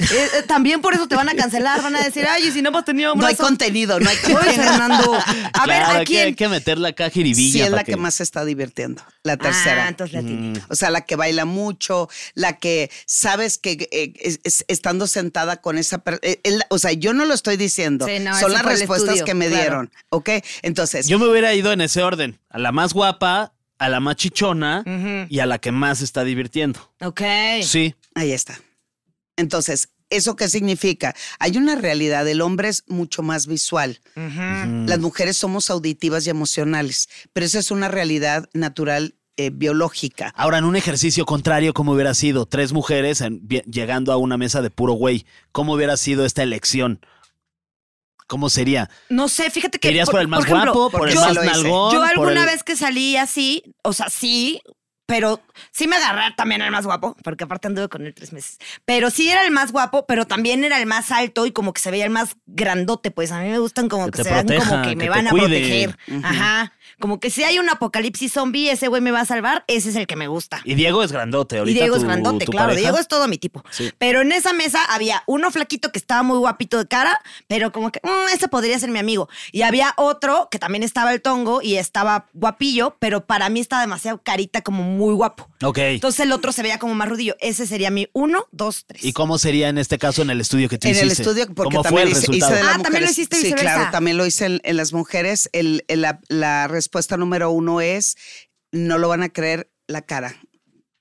Eh, 0.00 0.28
eh, 0.38 0.42
también 0.46 0.80
por 0.80 0.94
eso 0.94 1.06
te 1.06 1.14
van 1.14 1.28
a 1.28 1.34
cancelar. 1.34 1.82
Van 1.82 1.94
a 1.96 2.02
decir, 2.02 2.26
ay, 2.26 2.46
y 2.48 2.50
si 2.52 2.62
no 2.62 2.70
hemos 2.70 2.84
tenido 2.84 3.12
un 3.14 3.20
No 3.20 3.26
hay 3.26 3.36
contenido, 3.36 4.00
no 4.00 4.08
hay 4.08 4.16
Ay, 4.24 4.32
contenido. 4.32 4.62
Fernando. 4.62 5.12
A 5.14 5.66
ver, 5.66 5.76
Claro, 5.78 5.84
¿a 5.86 5.96
hay 5.98 6.04
que- 6.06 6.18
Hay 6.20 6.24
quién? 6.24 6.34
que 6.34 6.48
meterla 6.48 6.88
acá 6.88 7.10
jiribilla. 7.10 7.52
Sí, 7.52 7.60
es 7.60 7.66
para 7.70 7.76
la 7.82 7.84
que 7.84 7.96
más 7.96 8.14
se 8.14 8.22
está 8.22 8.44
divirtiendo. 8.44 9.02
La 9.22 9.36
tercera. 9.36 9.84
Ah, 9.84 9.88
entonces 9.88 10.14
la 10.14 10.20
tiene. 10.22 10.58
Mm. 10.58 10.62
O 10.68 10.74
sea, 10.74 10.90
la 10.90 11.02
que 11.02 11.16
baila 11.16 11.44
mucho, 11.44 12.08
la 12.34 12.58
que 12.58 12.90
sabes 13.06 13.58
que 13.58 13.88
eh, 13.92 14.12
es- 14.20 14.40
es- 14.44 14.64
estando 14.68 15.06
sentada 15.06 15.58
con 15.60 15.76
esa 15.78 15.98
persona. 15.98 16.20
o 16.70 16.78
sea, 16.78 16.92
yo 16.92 17.12
no 17.12 17.24
lo 17.24 17.34
estoy 17.34 17.56
diciendo. 17.56 18.06
Sí, 18.06 18.18
no, 18.20 18.38
Son 18.38 18.52
las 18.52 18.62
fue 18.62 18.72
el 18.72 18.78
respuestas 18.78 19.08
estudio, 19.10 19.24
que 19.26 19.34
me 19.34 19.46
claro. 19.48 19.60
dieron. 19.62 19.90
¿Ok? 20.08 20.30
Entonces, 20.62 21.06
Yo 21.08 21.18
me 21.18 21.28
hubiera 21.28 21.52
ido 21.54 21.72
en 21.72 21.80
ese 21.80 22.02
orden. 22.02 22.38
A 22.48 22.58
la 22.58 22.72
más 22.72 22.92
guapa, 22.94 23.52
a 23.78 23.88
la 23.88 24.00
más 24.00 24.16
chichona 24.16 24.84
y 25.28 25.38
a 25.40 25.46
la 25.46 25.58
que 25.58 25.72
más 25.72 25.98
se 25.98 26.04
está 26.04 26.24
divirtiendo. 26.24 26.92
Ok. 27.02 27.20
Sí. 27.62 27.94
ahí 28.14 28.32
está. 28.32 28.58
Entonces, 29.40 29.88
¿eso 30.10 30.36
qué 30.36 30.48
significa? 30.48 31.14
Hay 31.38 31.56
una 31.56 31.74
realidad. 31.76 32.26
El 32.28 32.40
hombre 32.40 32.68
es 32.68 32.84
mucho 32.88 33.22
más 33.22 33.46
visual. 33.46 34.00
Las 34.14 34.98
mujeres 35.00 35.36
somos 35.36 35.70
auditivas 35.70 36.26
y 36.26 36.30
emocionales, 36.30 37.08
pero 37.32 37.46
esa 37.46 37.58
es 37.58 37.70
una 37.70 37.88
realidad 37.88 38.48
natural 38.52 39.14
eh, 39.36 39.50
biológica. 39.50 40.34
Ahora, 40.36 40.58
en 40.58 40.64
un 40.64 40.76
ejercicio 40.76 41.24
contrario, 41.24 41.72
¿cómo 41.72 41.92
hubiera 41.92 42.12
sido? 42.12 42.44
Tres 42.44 42.72
mujeres 42.74 43.22
en- 43.22 43.40
llegando 43.48 44.12
a 44.12 44.18
una 44.18 44.36
mesa 44.36 44.60
de 44.60 44.68
puro 44.70 44.92
güey. 44.92 45.24
¿Cómo 45.52 45.72
hubiera 45.74 45.96
sido 45.96 46.26
esta 46.26 46.42
elección? 46.42 47.00
¿Cómo 48.26 48.48
sería? 48.50 48.90
No 49.08 49.28
sé, 49.28 49.50
fíjate 49.50 49.78
que. 49.78 49.88
¿Te 49.88 49.92
irías 49.92 50.08
por, 50.10 50.20
el 50.20 50.28
más 50.28 50.44
ejemplo, 50.44 50.72
guapo, 50.72 50.98
por 50.98 51.08
el 51.08 51.14
yo- 51.14 51.20
más 51.20 51.34
nalgón? 51.34 51.92
Yo 51.92 51.98
por 52.00 52.08
alguna 52.08 52.40
el- 52.42 52.46
vez 52.46 52.62
que 52.62 52.76
salí 52.76 53.16
así, 53.16 53.62
o 53.82 53.92
sea, 53.92 54.08
sí, 54.10 54.60
pero 55.10 55.40
sí 55.72 55.86
me 55.86 55.96
agarré 55.96 56.32
también 56.36 56.62
al 56.62 56.70
más 56.70 56.86
guapo, 56.86 57.16
porque 57.22 57.44
aparte 57.44 57.66
anduve 57.68 57.88
con 57.88 58.06
él 58.06 58.14
tres 58.14 58.32
meses. 58.32 58.58
Pero 58.84 59.10
sí 59.10 59.28
era 59.28 59.44
el 59.44 59.50
más 59.50 59.72
guapo, 59.72 60.06
pero 60.06 60.26
también 60.26 60.64
era 60.64 60.78
el 60.78 60.86
más 60.86 61.10
alto 61.10 61.44
y 61.46 61.52
como 61.52 61.72
que 61.72 61.80
se 61.82 61.90
veía 61.90 62.04
el 62.04 62.10
más 62.10 62.36
grandote. 62.46 63.10
Pues 63.10 63.32
a 63.32 63.40
mí 63.40 63.48
me 63.50 63.58
gustan 63.58 63.88
como 63.88 64.10
Que 64.10 64.22
se 64.24 64.30
vean 64.30 64.46
como 64.46 64.82
que 64.82 64.90
que 64.90 64.96
me 64.96 65.08
van 65.10 65.26
a 65.26 65.30
cuide. 65.30 65.46
proteger. 65.46 65.98
Ajá. 66.24 66.72
Como 66.98 67.20
que 67.20 67.30
si 67.30 67.44
hay 67.44 67.58
un 67.58 67.68
apocalipsis 67.68 68.32
zombie, 68.32 68.70
ese 68.70 68.88
güey 68.88 69.00
me 69.02 69.10
va 69.10 69.20
a 69.20 69.24
salvar, 69.24 69.64
ese 69.66 69.90
es 69.90 69.96
el 69.96 70.06
que 70.06 70.16
me 70.16 70.28
gusta. 70.28 70.60
Y 70.64 70.74
Diego 70.74 71.02
es 71.02 71.12
grandote 71.12 71.58
ahorita. 71.58 71.70
Y 71.78 71.80
Diego 71.80 71.96
es 71.96 72.04
grandote, 72.04 72.44
claro. 72.46 72.68
pareja. 72.68 72.80
Diego 72.80 72.98
es 72.98 73.08
todo 73.08 73.28
mi 73.28 73.38
tipo. 73.38 73.62
Sí. 73.70 73.92
Pero 73.98 74.20
en 74.22 74.32
esa 74.32 74.52
mesa 74.52 74.82
había 74.88 75.22
uno 75.26 75.50
flaquito 75.50 75.92
que 75.92 75.98
estaba 75.98 76.22
muy 76.22 76.38
guapito 76.38 76.78
de 76.78 76.86
cara, 76.86 77.20
pero 77.46 77.72
como 77.72 77.90
que, 77.92 78.00
"Mm, 78.02 78.34
ese 78.34 78.48
podría 78.48 78.78
ser 78.78 78.90
mi 78.90 78.98
amigo. 78.98 79.28
Y 79.52 79.62
había 79.62 79.94
otro 79.96 80.48
que 80.50 80.58
también 80.58 80.82
estaba 80.82 81.12
el 81.12 81.22
tongo 81.22 81.60
y 81.62 81.76
estaba 81.76 82.26
guapillo, 82.34 82.96
pero 82.98 83.24
para 83.26 83.48
mí 83.48 83.60
estaba 83.60 83.82
demasiado 83.82 84.20
carita, 84.22 84.62
como 84.62 84.82
muy 84.82 85.14
guapo. 85.14 85.48
Ok. 85.62 85.78
Entonces 85.78 86.20
el 86.20 86.32
otro 86.32 86.52
se 86.52 86.62
veía 86.62 86.78
como 86.78 86.94
más 86.94 87.08
rudillo. 87.08 87.36
Ese 87.40 87.66
sería 87.66 87.90
mi 87.90 88.08
uno, 88.12 88.46
dos, 88.50 88.84
tres. 88.86 89.04
¿Y 89.04 89.12
cómo 89.12 89.38
sería 89.38 89.68
en 89.68 89.78
este 89.78 89.98
caso 89.98 90.22
en 90.22 90.30
el 90.30 90.40
estudio 90.40 90.68
que 90.68 90.78
tú 90.78 90.88
En 90.88 90.96
el 90.96 91.06
hiciste? 91.06 91.22
estudio, 91.22 91.46
porque 91.54 91.76
¿Cómo 91.76 91.82
fue 91.82 92.00
también 92.02 92.06
el 92.08 92.12
hice, 92.12 92.20
hice 92.20 92.30
resultado? 92.32 92.54
de 92.54 92.62
las 92.64 92.76
Ah, 92.76 92.82
también 92.82 93.04
lo 93.04 93.10
hiciste 93.10 93.36
Sí, 93.36 93.42
viceversa. 93.44 93.74
claro, 93.74 93.90
también 93.92 94.16
lo 94.16 94.26
hice 94.26 94.46
en, 94.46 94.60
en 94.64 94.76
las 94.76 94.92
mujeres. 94.92 95.48
El, 95.52 95.84
el- 95.88 96.00
la, 96.00 96.18
la 96.28 96.66
respuesta 96.80 97.16
número 97.16 97.50
uno 97.50 97.80
es, 97.80 98.16
no 98.72 98.98
lo 98.98 99.08
van 99.08 99.22
a 99.22 99.28
creer, 99.28 99.70
la 99.86 100.02
cara. 100.02 100.34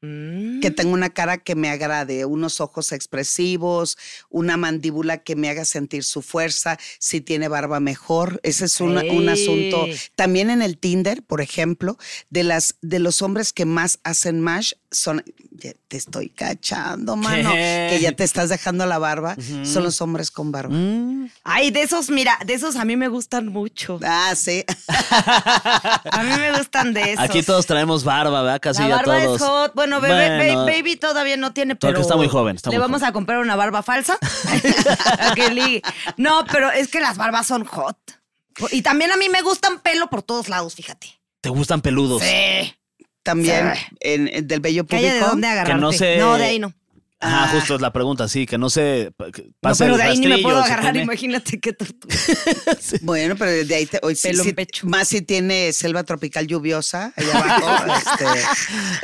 Mm. 0.01 0.61
Que 0.61 0.71
tengo 0.71 0.93
una 0.93 1.09
cara 1.09 1.39
que 1.39 1.55
me 1.55 1.69
agrade, 1.69 2.23
unos 2.23 2.61
ojos 2.61 2.93
expresivos, 2.93 3.97
una 4.29 4.55
mandíbula 4.55 5.17
que 5.23 5.35
me 5.35 5.49
haga 5.49 5.65
sentir 5.65 6.05
su 6.05 6.21
fuerza, 6.21 6.77
si 6.99 7.19
tiene 7.19 7.49
barba 7.49 7.81
mejor. 7.81 8.39
Ese 8.43 8.65
es 8.65 8.79
un 8.79 8.97
Sí. 8.99 9.27
asunto. 9.27 9.87
También 10.15 10.49
en 10.51 10.61
el 10.61 10.77
Tinder, 10.77 11.21
por 11.23 11.41
ejemplo, 11.41 11.97
de, 12.29 12.43
las, 12.43 12.75
de 12.81 12.99
los 12.99 13.21
hombres 13.21 13.51
que 13.51 13.65
más 13.65 13.99
hacen 14.03 14.39
mash 14.39 14.71
son, 14.91 15.23
ya 15.51 15.73
te 15.87 15.97
estoy 15.97 16.29
cachando, 16.29 17.15
mano, 17.15 17.51
¿Qué? 17.51 17.87
que 17.91 17.99
ya 17.99 18.11
te 18.13 18.23
estás 18.23 18.49
dejando 18.49 18.85
la 18.85 18.97
barba, 18.97 19.35
son 19.63 19.83
los 19.83 20.01
hombres 20.01 20.31
con 20.31 20.51
barba. 20.51 20.73
Mm. 20.73 21.29
Ay, 21.43 21.71
de 21.71 21.81
esos, 21.83 22.09
mira, 22.09 22.37
de 22.45 22.53
esos 22.53 22.75
a 22.75 22.85
mí 22.85 22.95
me 22.95 23.07
gustan 23.07 23.47
mucho. 23.47 23.99
Ah, 24.03 24.33
sí. 24.35 24.65
A 26.11 26.23
mí 26.23 26.31
me 26.37 26.57
gustan 26.57 26.93
de 26.93 27.13
esos. 27.13 27.23
Aquí 27.25 27.43
todos 27.43 27.65
traemos 27.65 28.03
barba, 28.03 28.41
¿verdad? 28.41 28.59
Casi 28.61 28.81
La 28.81 28.89
ya 28.89 28.95
barba 28.97 29.23
todos. 29.23 29.41
es 29.41 29.47
hot. 29.47 29.71
Bueno, 29.75 30.01
bebé, 30.01 30.37
Bueno, 30.37 30.65
baby 30.65 30.95
todavía 30.95 31.37
no 31.37 31.53
tiene, 31.53 31.75
pero 31.75 31.99
está 31.99 32.15
muy 32.15 32.27
joven, 32.27 32.55
está 32.55 32.69
le 32.69 32.77
muy 32.77 32.81
vamos 32.81 33.01
joven. 33.01 33.09
a 33.09 33.13
comprar 33.13 33.39
una 33.39 33.55
barba 33.55 33.83
falsa. 33.83 34.17
No, 36.17 36.45
pero 36.51 36.71
es 36.71 36.87
que 36.89 36.99
las 36.99 37.17
barbas 37.17 37.47
son 37.47 37.65
hot. 37.65 37.97
Y 38.71 38.81
también 38.81 39.11
a 39.11 39.17
mí 39.17 39.29
me 39.29 39.41
gustan 39.41 39.79
pelo 39.79 40.09
por 40.09 40.21
todos 40.23 40.49
lados, 40.49 40.75
fíjate. 40.75 41.19
¿Te 41.41 41.49
gustan 41.49 41.81
peludos? 41.81 42.21
Sí. 42.21 42.75
También 43.23 43.71
en, 43.99 44.27
en 44.29 44.47
del 44.47 44.59
bello 44.59 44.85
Que 44.85 44.97
de 44.97 45.07
público. 45.09 45.27
dónde 45.27 45.47
agarrarte. 45.47 45.81
no 45.81 45.91
se- 45.91 46.17
No, 46.17 46.37
de 46.37 46.43
ahí 46.45 46.59
no. 46.59 46.73
Ajá, 47.21 47.43
Ah. 47.43 47.47
justo 47.49 47.75
es 47.75 47.81
la 47.81 47.91
pregunta, 47.91 48.29
sí, 48.29 48.45
que 48.45 48.57
no 48.57 48.69
se 48.69 49.11
que 49.33 49.41
No, 49.43 49.51
pase 49.59 49.83
pero 49.83 49.95
el 49.95 50.01
de 50.01 50.03
ahí 50.07 50.17
ni 50.19 50.27
me 50.27 50.37
puedo 50.37 50.57
agarrar, 50.59 50.93
tiene- 50.93 51.01
imagínate 51.03 51.59
qué 51.59 51.73
tortura. 51.73 52.15
Bueno, 53.01 53.35
pero 53.35 53.65
de 53.67 53.75
ahí 53.75 53.85
te, 53.87 53.99
hoy 54.03 54.15
sí- 54.15 54.33
sí- 54.35 54.53
pecho. 54.53 54.87
más 54.87 55.09
si 55.09 55.21
tiene 55.21 55.73
selva 55.73 56.03
tropical 56.05 56.47
lluviosa 56.47 57.11
allá 57.17 57.37
abajo, 57.37 57.93
este, 57.97 58.25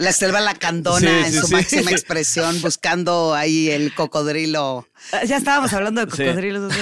la 0.04 0.13
selva 0.13 0.39
lacandona 0.39 0.99
Sí, 0.99 1.08
en 1.28 1.32
sí, 1.34 1.39
su 1.39 1.47
sí. 1.47 1.54
máxima 1.56 1.91
expresión, 1.91 2.62
buscando 2.62 3.34
ahí 3.36 3.69
el 3.69 3.93
cocodrilo. 3.93 4.88
Ya 5.28 5.36
estábamos 5.38 5.73
hablando 5.73 6.06
de 6.06 6.12
Sí. 6.15 6.23
cocodrilos. 6.23 6.73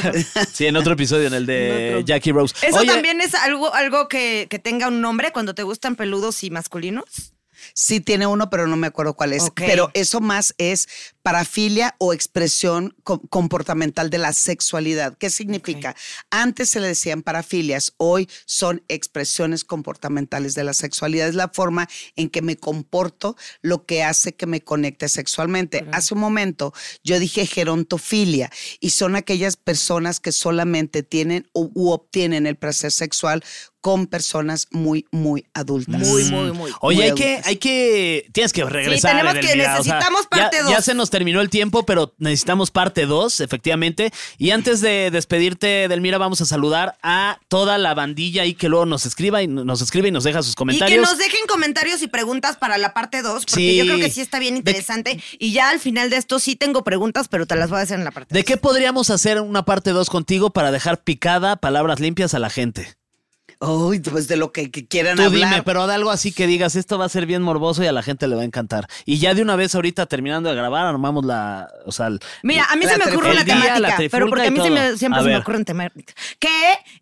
Sí, 0.54 0.68
en 0.68 0.78
otro 0.78 0.94
episodio, 0.94 1.28
en 1.28 1.34
el 1.34 1.46
de. 1.48 2.04
Jackie 2.06 2.32
Rose. 2.32 2.54
¿Eso 2.62 2.78
Oye, 2.78 2.88
también 2.88 3.20
es 3.22 3.34
algo, 3.34 3.74
algo 3.74 4.08
que, 4.08 4.46
que 4.52 4.60
tenga 4.60 4.88
un 4.88 5.02
nombre 5.02 5.32
cuando 5.32 5.56
te 5.56 5.64
gustan 5.64 5.96
peludos 5.96 6.44
y 6.44 6.52
masculinos? 6.52 7.33
Sí 7.74 8.00
tiene 8.00 8.28
uno, 8.28 8.50
pero 8.50 8.68
no 8.68 8.76
me 8.78 8.88
acuerdo 8.88 9.16
cuál 9.16 9.34
es. 9.34 9.44
Pero 9.66 9.90
eso 9.94 10.22
más 10.22 10.54
es 10.58 10.88
parafilia 11.24 11.96
o 12.00 12.14
expresión 12.14 12.96
co- 13.04 13.22
comportamental 13.30 14.10
de 14.10 14.18
la 14.18 14.34
sexualidad. 14.34 15.18
¿Qué 15.18 15.30
significa? 15.30 15.96
Antes 16.30 16.70
se 16.70 16.80
le 16.80 16.88
decían 16.90 17.24
parafilias, 17.24 17.94
hoy 17.98 18.30
son 18.46 18.84
expresiones 18.90 19.64
comportamentales 19.64 20.54
de 20.54 20.64
la 20.66 20.74
sexualidad. 20.74 21.28
Es 21.30 21.36
la 21.36 21.48
forma 21.50 21.88
en 22.16 22.30
que 22.30 22.42
me 22.42 22.58
comporto, 22.58 23.36
lo 23.62 23.86
que 23.86 24.04
hace 24.04 24.36
que 24.36 24.46
me 24.46 24.62
conecte 24.62 25.08
sexualmente. 25.10 25.86
Hace 25.94 26.14
un 26.14 26.20
momento 26.20 26.74
yo 27.04 27.20
dije 27.20 27.46
gerontofilia 27.46 28.52
y 28.80 28.92
son 28.92 29.16
aquellas 29.16 29.56
personas 29.58 30.20
que 30.20 30.32
solamente 30.32 31.04
tienen 31.04 31.48
u, 31.54 31.72
u 31.74 31.92
obtienen 31.92 32.46
el 32.48 32.56
placer 32.58 32.92
sexual 32.92 33.44
con 33.84 34.08
personas 34.08 34.68
muy, 34.72 35.06
muy 35.12 35.46
adultas. 35.54 36.00
Muy, 36.08 36.24
muy, 36.32 36.52
muy. 36.54 36.72
Oye, 36.80 36.96
muy 37.00 37.06
hay 37.10 37.14
que, 37.16 37.42
hay 37.44 37.58
que, 37.58 38.30
tienes 38.32 38.54
que 38.54 38.64
regresar. 38.64 39.12
tenemos 39.12 39.34
que- 39.34 39.58
necesitamos 39.58 40.22
ya- 40.24 40.30
parte 40.30 40.58
Ya, 40.70 40.76
dos. 40.78 40.86
se 40.86 40.94
nos 40.94 41.10
terminó 41.10 41.42
el 41.42 41.50
tiempo, 41.50 41.86
pero 41.86 42.14
necesitamos 42.18 42.72
parte 42.72 43.06
2, 43.06 43.42
efectivamente. 43.42 44.14
Y 44.38 44.52
antes 44.52 44.80
de 44.80 45.10
despedirte, 45.12 45.90
Delmira, 45.90 46.18
vamos 46.18 46.40
a 46.40 46.46
saludar 46.46 46.98
a 47.04 47.40
toda 47.50 47.78
la 47.78 47.94
bandilla 47.94 48.44
ahí 48.44 48.54
que 48.54 48.70
luego 48.70 48.86
nos 48.86 49.06
escriba 49.06 49.44
y 49.44 49.48
nos 49.48 49.82
escribe 49.82 50.08
y 50.08 50.12
nos 50.12 50.24
deja 50.24 50.42
sus 50.44 50.52
Y 50.52 50.54
que 50.54 50.58
comentarios. 50.60 51.02
nos 51.06 51.18
dejen 51.18 51.42
comentarios 51.50 52.02
y 52.02 52.08
preguntas 52.08 52.56
para 52.56 52.78
la 52.78 52.94
parte 52.94 53.22
2, 53.22 53.44
porque 53.46 53.54
Sí. 53.62 53.76
yo 53.76 53.84
creo 53.84 53.98
que 53.98 54.10
sí 54.10 54.22
está 54.22 54.40
bien 54.40 54.54
De- 54.54 54.60
interesante. 54.60 55.22
Y 55.40 55.52
ya 55.52 55.70
al 55.72 55.82
final 55.82 56.10
de 56.10 56.16
esto 56.16 56.40
sí 56.40 56.56
tengo 56.56 56.86
preguntas, 56.86 57.28
pero 57.28 57.46
te 57.46 57.58
las 57.58 57.70
voy 57.70 57.80
a 57.80 57.82
hacer 57.82 58.00
en 58.00 58.06
la 58.06 58.12
parte 58.12 58.34
¿De 58.34 58.40
dos. 58.40 58.48
qué 58.48 58.56
podríamos 58.56 59.10
hacer 59.10 59.42
una 59.42 59.66
parte 59.66 59.90
2 59.92 60.10
contigo 60.10 60.52
para 60.52 60.72
dejar 60.72 61.04
picada 61.04 61.58
palabras 61.58 62.00
limpias 62.00 62.34
a 62.34 62.40
la 62.40 62.50
gente? 62.50 62.96
Uy, 63.60 64.00
pues 64.00 64.28
de 64.28 64.38
lo 64.38 64.52
que, 64.52 64.70
que 64.72 64.86
quieran 64.86 65.16
Tú 65.18 65.24
hablar. 65.24 65.50
dime, 65.50 65.64
pero 65.64 65.88
de 65.88 65.94
algo 65.94 66.12
así 66.12 66.32
que 66.32 66.48
digas, 66.48 66.76
esto 66.76 66.98
va 66.98 67.06
a 67.06 67.10
ser 67.10 67.26
bien 67.26 67.42
morboso 67.42 67.84
y 67.84 67.88
a 67.88 67.92
la 67.92 68.04
gente 68.04 68.28
le 68.28 68.36
va 68.36 68.42
a 68.42 68.46
encantar. 68.46 68.88
Y 69.06 69.20
ya 69.20 69.34
de 69.34 69.42
una 69.42 69.56
vez 69.56 69.74
ahorita 69.76 70.06
terminando 70.06 70.50
de 70.50 70.56
grabar, 70.56 70.86
armamos 70.86 71.26
la, 71.26 71.68
o 71.86 71.92
sea, 71.92 72.08
el- 72.08 72.20
Mira, 72.44 72.66
a 72.70 72.76
mí 72.76 72.86
La 72.86 72.92
se 72.94 72.98
me 73.00 73.06
ocurre 73.12 73.32
una 73.32 73.44
día, 73.44 73.56
temática, 73.56 73.80
la 73.80 74.10
pero 74.12 74.28
porque 74.30 74.48
a 74.48 74.52
mí 74.52 74.58
se 74.58 74.68
todo. 74.68 74.74
me- 74.78 74.98
siempre 74.98 75.20
A 75.20 75.24
se 75.24 75.30
me 75.30 75.38
ocurren 75.38 75.66
temáticas. 75.66 76.16
Que, 76.40 76.50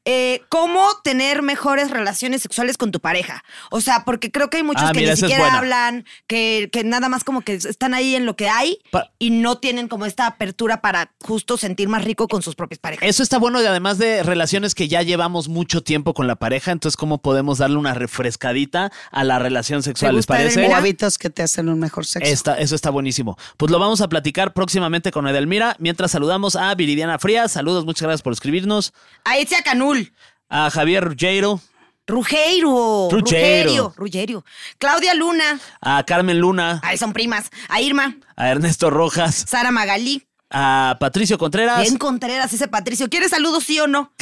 eh, 0.06 0.42
¿cómo 0.50 0.88
tener 1.04 1.42
mejores 1.42 1.90
relaciones 1.92 2.42
sexuales 2.42 2.78
con 2.78 2.92
tu 2.92 3.00
pareja? 3.00 3.44
O 3.70 3.82
sea, 3.82 4.04
porque 4.06 4.32
creo 4.32 4.50
que 4.50 4.58
hay 4.58 4.64
muchos 4.64 4.84
Ah, 4.84 4.92
que 4.94 5.00
mira, 5.00 5.12
ni 5.12 5.18
siquiera 5.18 5.58
hablan, 5.58 6.06
que, 6.28 6.70
que 6.72 6.84
nada 6.84 7.10
más 7.10 7.24
como 7.24 7.42
que 7.42 7.54
están 7.54 7.94
ahí 7.94 8.16
en 8.16 8.26
lo 8.26 8.36
que 8.36 8.50
hay 8.50 8.80
Pa- 8.92 9.12
y 9.20 9.30
no 9.32 9.58
tienen 9.58 9.88
como 9.88 10.06
esta 10.06 10.28
apertura 10.28 10.82
para 10.82 11.12
justo 11.22 11.58
sentir 11.58 11.88
más 11.90 12.04
rico 12.04 12.28
con 12.28 12.42
sus 12.42 12.56
propias 12.56 12.80
parejas. 12.80 13.08
Eso 13.08 13.24
está 13.24 13.38
bueno 13.38 13.62
y 13.62 13.66
además 13.66 13.98
de 13.98 14.24
relaciones 14.24 14.76
que 14.76 14.88
ya 14.88 15.02
llevamos 15.02 15.48
mucho 15.48 15.82
tiempo 15.84 16.14
con 16.14 16.28
la 16.28 16.36
pareja, 16.36 16.51
entonces 16.56 16.98
cómo 16.98 17.20
podemos 17.22 17.58
darle 17.60 17.78
una 17.78 17.94
refrescadita 17.94 18.92
a 19.12 19.24
la 19.24 19.40
relación 19.40 19.84
sexual, 19.84 20.12
¿les 20.16 20.20
gusta, 20.26 20.34
parece? 20.36 20.56
O 20.56 20.60
Edelmira? 20.60 20.78
hábitos 20.78 21.18
que 21.18 21.30
te 21.30 21.44
hacen 21.44 21.70
un 21.70 21.80
mejor 21.80 22.06
sexo. 22.06 22.32
Esta- 22.32 22.58
eso 22.60 22.76
está 22.76 22.90
buenísimo. 22.90 23.38
Pues 23.58 23.72
lo 23.72 23.80
vamos 23.80 24.02
a 24.02 24.10
platicar 24.10 24.54
próximamente 24.54 25.12
con 25.12 25.28
Edelmira. 25.28 25.76
Mientras 25.80 26.12
saludamos 26.12 26.56
a 26.56 26.74
Viridiana 26.76 27.20
Frías. 27.20 27.52
Saludos, 27.52 27.86
muchas 27.86 28.04
gracias 28.04 28.22
por 28.22 28.34
escribirnos. 28.34 28.94
A 29.26 29.40
Itzia 29.40 29.62
Canul. 29.64 30.14
A 30.50 30.70
Javier 30.70 31.04
Ruggiero. 31.04 31.62
Rugeiro. 32.08 33.08
Rugeiro. 33.10 33.12
Rugerio. 33.12 33.94
Rugerio. 33.96 34.46
Claudia 34.78 35.14
Luna. 35.14 35.60
A 35.82 36.04
Carmen 36.04 36.40
Luna. 36.40 36.80
Ay, 36.84 36.98
son 36.98 37.14
primas. 37.14 37.50
A 37.70 37.80
Irma. 37.80 38.16
A 38.36 38.50
Ernesto 38.50 38.90
Rojas. 38.90 39.46
Sara 39.48 39.72
Magalí. 39.72 40.28
A 40.54 40.98
Patricio 41.00 41.38
Contreras. 41.38 41.82
Bien 41.82 41.98
Contreras, 41.98 42.52
ese 42.54 42.68
Patricio. 42.68 43.10
¿Quieres 43.10 43.32
saludos, 43.32 43.64
sí 43.64 43.80
o 43.80 43.88
no? 43.88 44.12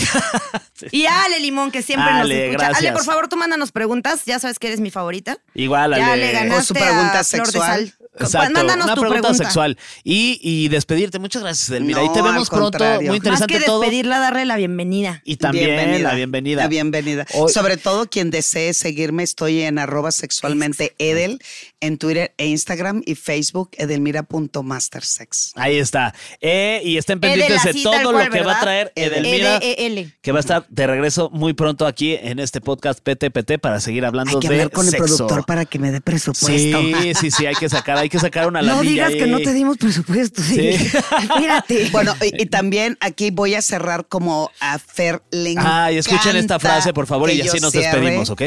Y 0.91 1.05
a 1.07 1.25
Ale 1.25 1.41
Limón, 1.41 1.71
que 1.71 1.81
siempre 1.81 2.09
nos 2.09 2.21
Ale, 2.21 2.45
escucha. 2.51 2.67
Ale, 2.67 2.71
gracias. 2.73 2.93
por 2.93 3.03
favor, 3.03 3.27
tú 3.27 3.35
mándanos 3.35 3.71
preguntas. 3.73 4.21
Ya 4.25 4.39
sabes 4.39 4.59
que 4.59 4.67
eres 4.67 4.79
mi 4.79 4.91
favorita. 4.91 5.37
Igual, 5.53 5.93
Ya 5.97 6.13
Ale. 6.13 6.27
le 6.27 6.31
ganaste 6.31 6.55
O 6.55 6.61
su 6.63 6.73
pregunta 6.73 7.19
a 7.19 7.23
sexual. 7.25 7.93
Exacto, 8.17 8.53
Mándanos 8.53 8.85
una 8.85 8.95
tu 8.95 9.01
pregunta, 9.01 9.21
pregunta. 9.23 9.43
sexual. 9.45 9.77
Y, 10.05 10.39
y 10.41 10.67
despedirte. 10.69 11.19
Muchas 11.19 11.41
gracias, 11.41 11.69
Edelmira. 11.69 11.99
Ahí 11.99 12.07
No, 12.07 12.13
te 12.13 12.21
vemos 12.21 12.49
pronto. 12.49 12.77
Muy 13.01 13.15
interesante 13.17 13.53
Más 13.55 13.61
que 13.61 13.65
todo. 13.65 13.79
despedirla, 13.81 14.19
darle 14.19 14.45
la 14.45 14.55
bienvenida. 14.55 15.21
Y 15.25 15.35
también 15.37 16.03
la 16.03 16.15
bienvenida. 16.15 16.61
La 16.63 16.67
bienvenida. 16.69 17.25
Hoy- 17.33 17.51
Sobre 17.51 17.75
todo 17.77 18.09
quien 18.09 18.31
desee 18.31 18.73
seguirme, 18.73 19.23
estoy 19.23 19.61
en 19.61 19.79
arroba 19.79 20.11
sexualmente 20.11 20.95
edel 20.97 21.39
en 21.81 21.97
Twitter 21.97 22.33
e 22.37 22.47
Instagram 22.47 23.01
y 23.05 23.15
Facebook 23.15 23.71
edelmira.mastersex. 23.77 25.53
Ahí 25.55 25.77
está. 25.77 26.13
Eh, 26.41 26.81
y 26.83 26.97
estén 26.97 27.19
pendientes 27.19 27.63
Edel, 27.65 27.75
de 27.75 27.83
todo 27.83 28.11
lo 28.11 28.29
que 28.29 28.41
va 28.41 28.57
a 28.57 28.59
traer 28.61 28.91
Edelmira. 28.95 29.57
E-D-E-L. 29.57 30.13
que 30.21 30.31
va 30.31 30.39
a 30.39 30.41
estar 30.41 30.65
de 30.69 30.87
regreso 30.87 31.29
muy 31.31 31.53
pronto 31.53 31.85
aquí 31.87 32.15
en 32.15 32.39
este 32.39 32.61
podcast 32.61 32.99
PTPT 33.01 33.59
para 33.61 33.79
seguir 33.79 34.05
hablando 34.05 34.31
Hay 34.37 34.39
que 34.39 34.47
de 34.49 34.53
hablar 34.55 34.71
con 34.71 34.85
el 34.85 34.91
sexo. 34.91 35.05
productor 35.05 35.45
para 35.45 35.65
que 35.65 35.79
me 35.79 35.91
dé 35.91 36.01
presupuesto. 36.01 36.81
Sí, 36.81 37.13
sí, 37.19 37.31
sí, 37.31 37.45
hay 37.45 37.55
que 37.55 37.69
sacar, 37.69 37.97
hay 37.97 38.09
que 38.09 38.19
sacar 38.19 38.47
una 38.47 38.61
No 38.61 38.81
digas 38.81 39.13
que 39.13 39.23
ahí. 39.23 39.29
no 39.31 39.39
te 39.39 39.53
dimos 39.53 39.77
presupuesto. 39.77 40.41
Sí. 40.41 40.73
Sí. 40.77 40.97
Espérate. 41.21 41.89
Bueno, 41.91 42.15
y, 42.21 42.43
y 42.43 42.45
también 42.47 42.97
aquí 42.99 43.31
voy 43.31 43.55
a 43.55 43.61
cerrar 43.61 44.05
como 44.07 44.51
a 44.59 44.79
Fer 44.79 45.21
le 45.31 45.55
Ay, 45.57 45.97
escuchen 45.97 46.35
esta 46.35 46.59
frase, 46.59 46.93
por 46.93 47.07
favor, 47.07 47.29
y 47.31 47.41
así 47.41 47.59
nos 47.59 47.71
cierre. 47.71 47.99
despedimos, 47.99 48.29
¿ok? 48.29 48.41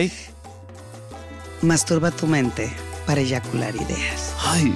Masturba 1.62 2.10
tu 2.10 2.26
mente 2.26 2.70
para 3.06 3.20
eyacular 3.20 3.74
ideas. 3.74 4.34
Ay, 4.44 4.74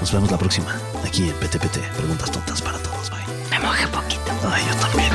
nos 0.00 0.12
vemos 0.12 0.30
la 0.30 0.38
próxima, 0.38 0.74
aquí 1.04 1.28
en 1.28 1.36
PTPT. 1.36 1.78
Preguntas 1.96 2.30
tontas 2.30 2.60
para 2.62 2.78
todos, 2.78 3.10
bye. 3.10 3.24
Me 3.50 3.58
mojé 3.58 3.86
poquito. 3.88 4.32
Ay, 4.50 4.62
yo 4.68 4.74
también. 4.76 5.12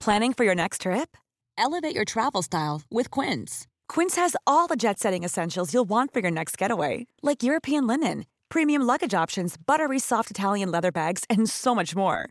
Planning 0.00 0.32
for 0.32 0.44
your 0.44 0.54
next 0.54 0.82
trip? 0.82 1.16
Elevate 1.58 1.94
your 1.94 2.04
travel 2.06 2.40
style 2.42 2.80
with 2.90 3.10
Quince. 3.10 3.66
Quince 3.88 4.16
has 4.16 4.36
all 4.46 4.66
the 4.66 4.76
jet 4.76 4.98
setting 4.98 5.24
essentials 5.24 5.74
you'll 5.74 5.88
want 5.88 6.12
for 6.14 6.20
your 6.20 6.30
next 6.30 6.56
getaway, 6.56 7.06
like 7.22 7.42
European 7.42 7.86
linen, 7.86 8.24
premium 8.48 8.82
luggage 8.82 9.12
options, 9.12 9.56
buttery 9.66 9.98
soft 9.98 10.30
Italian 10.30 10.70
leather 10.70 10.92
bags, 10.92 11.24
and 11.28 11.50
so 11.50 11.74
much 11.74 11.94
more. 11.96 12.30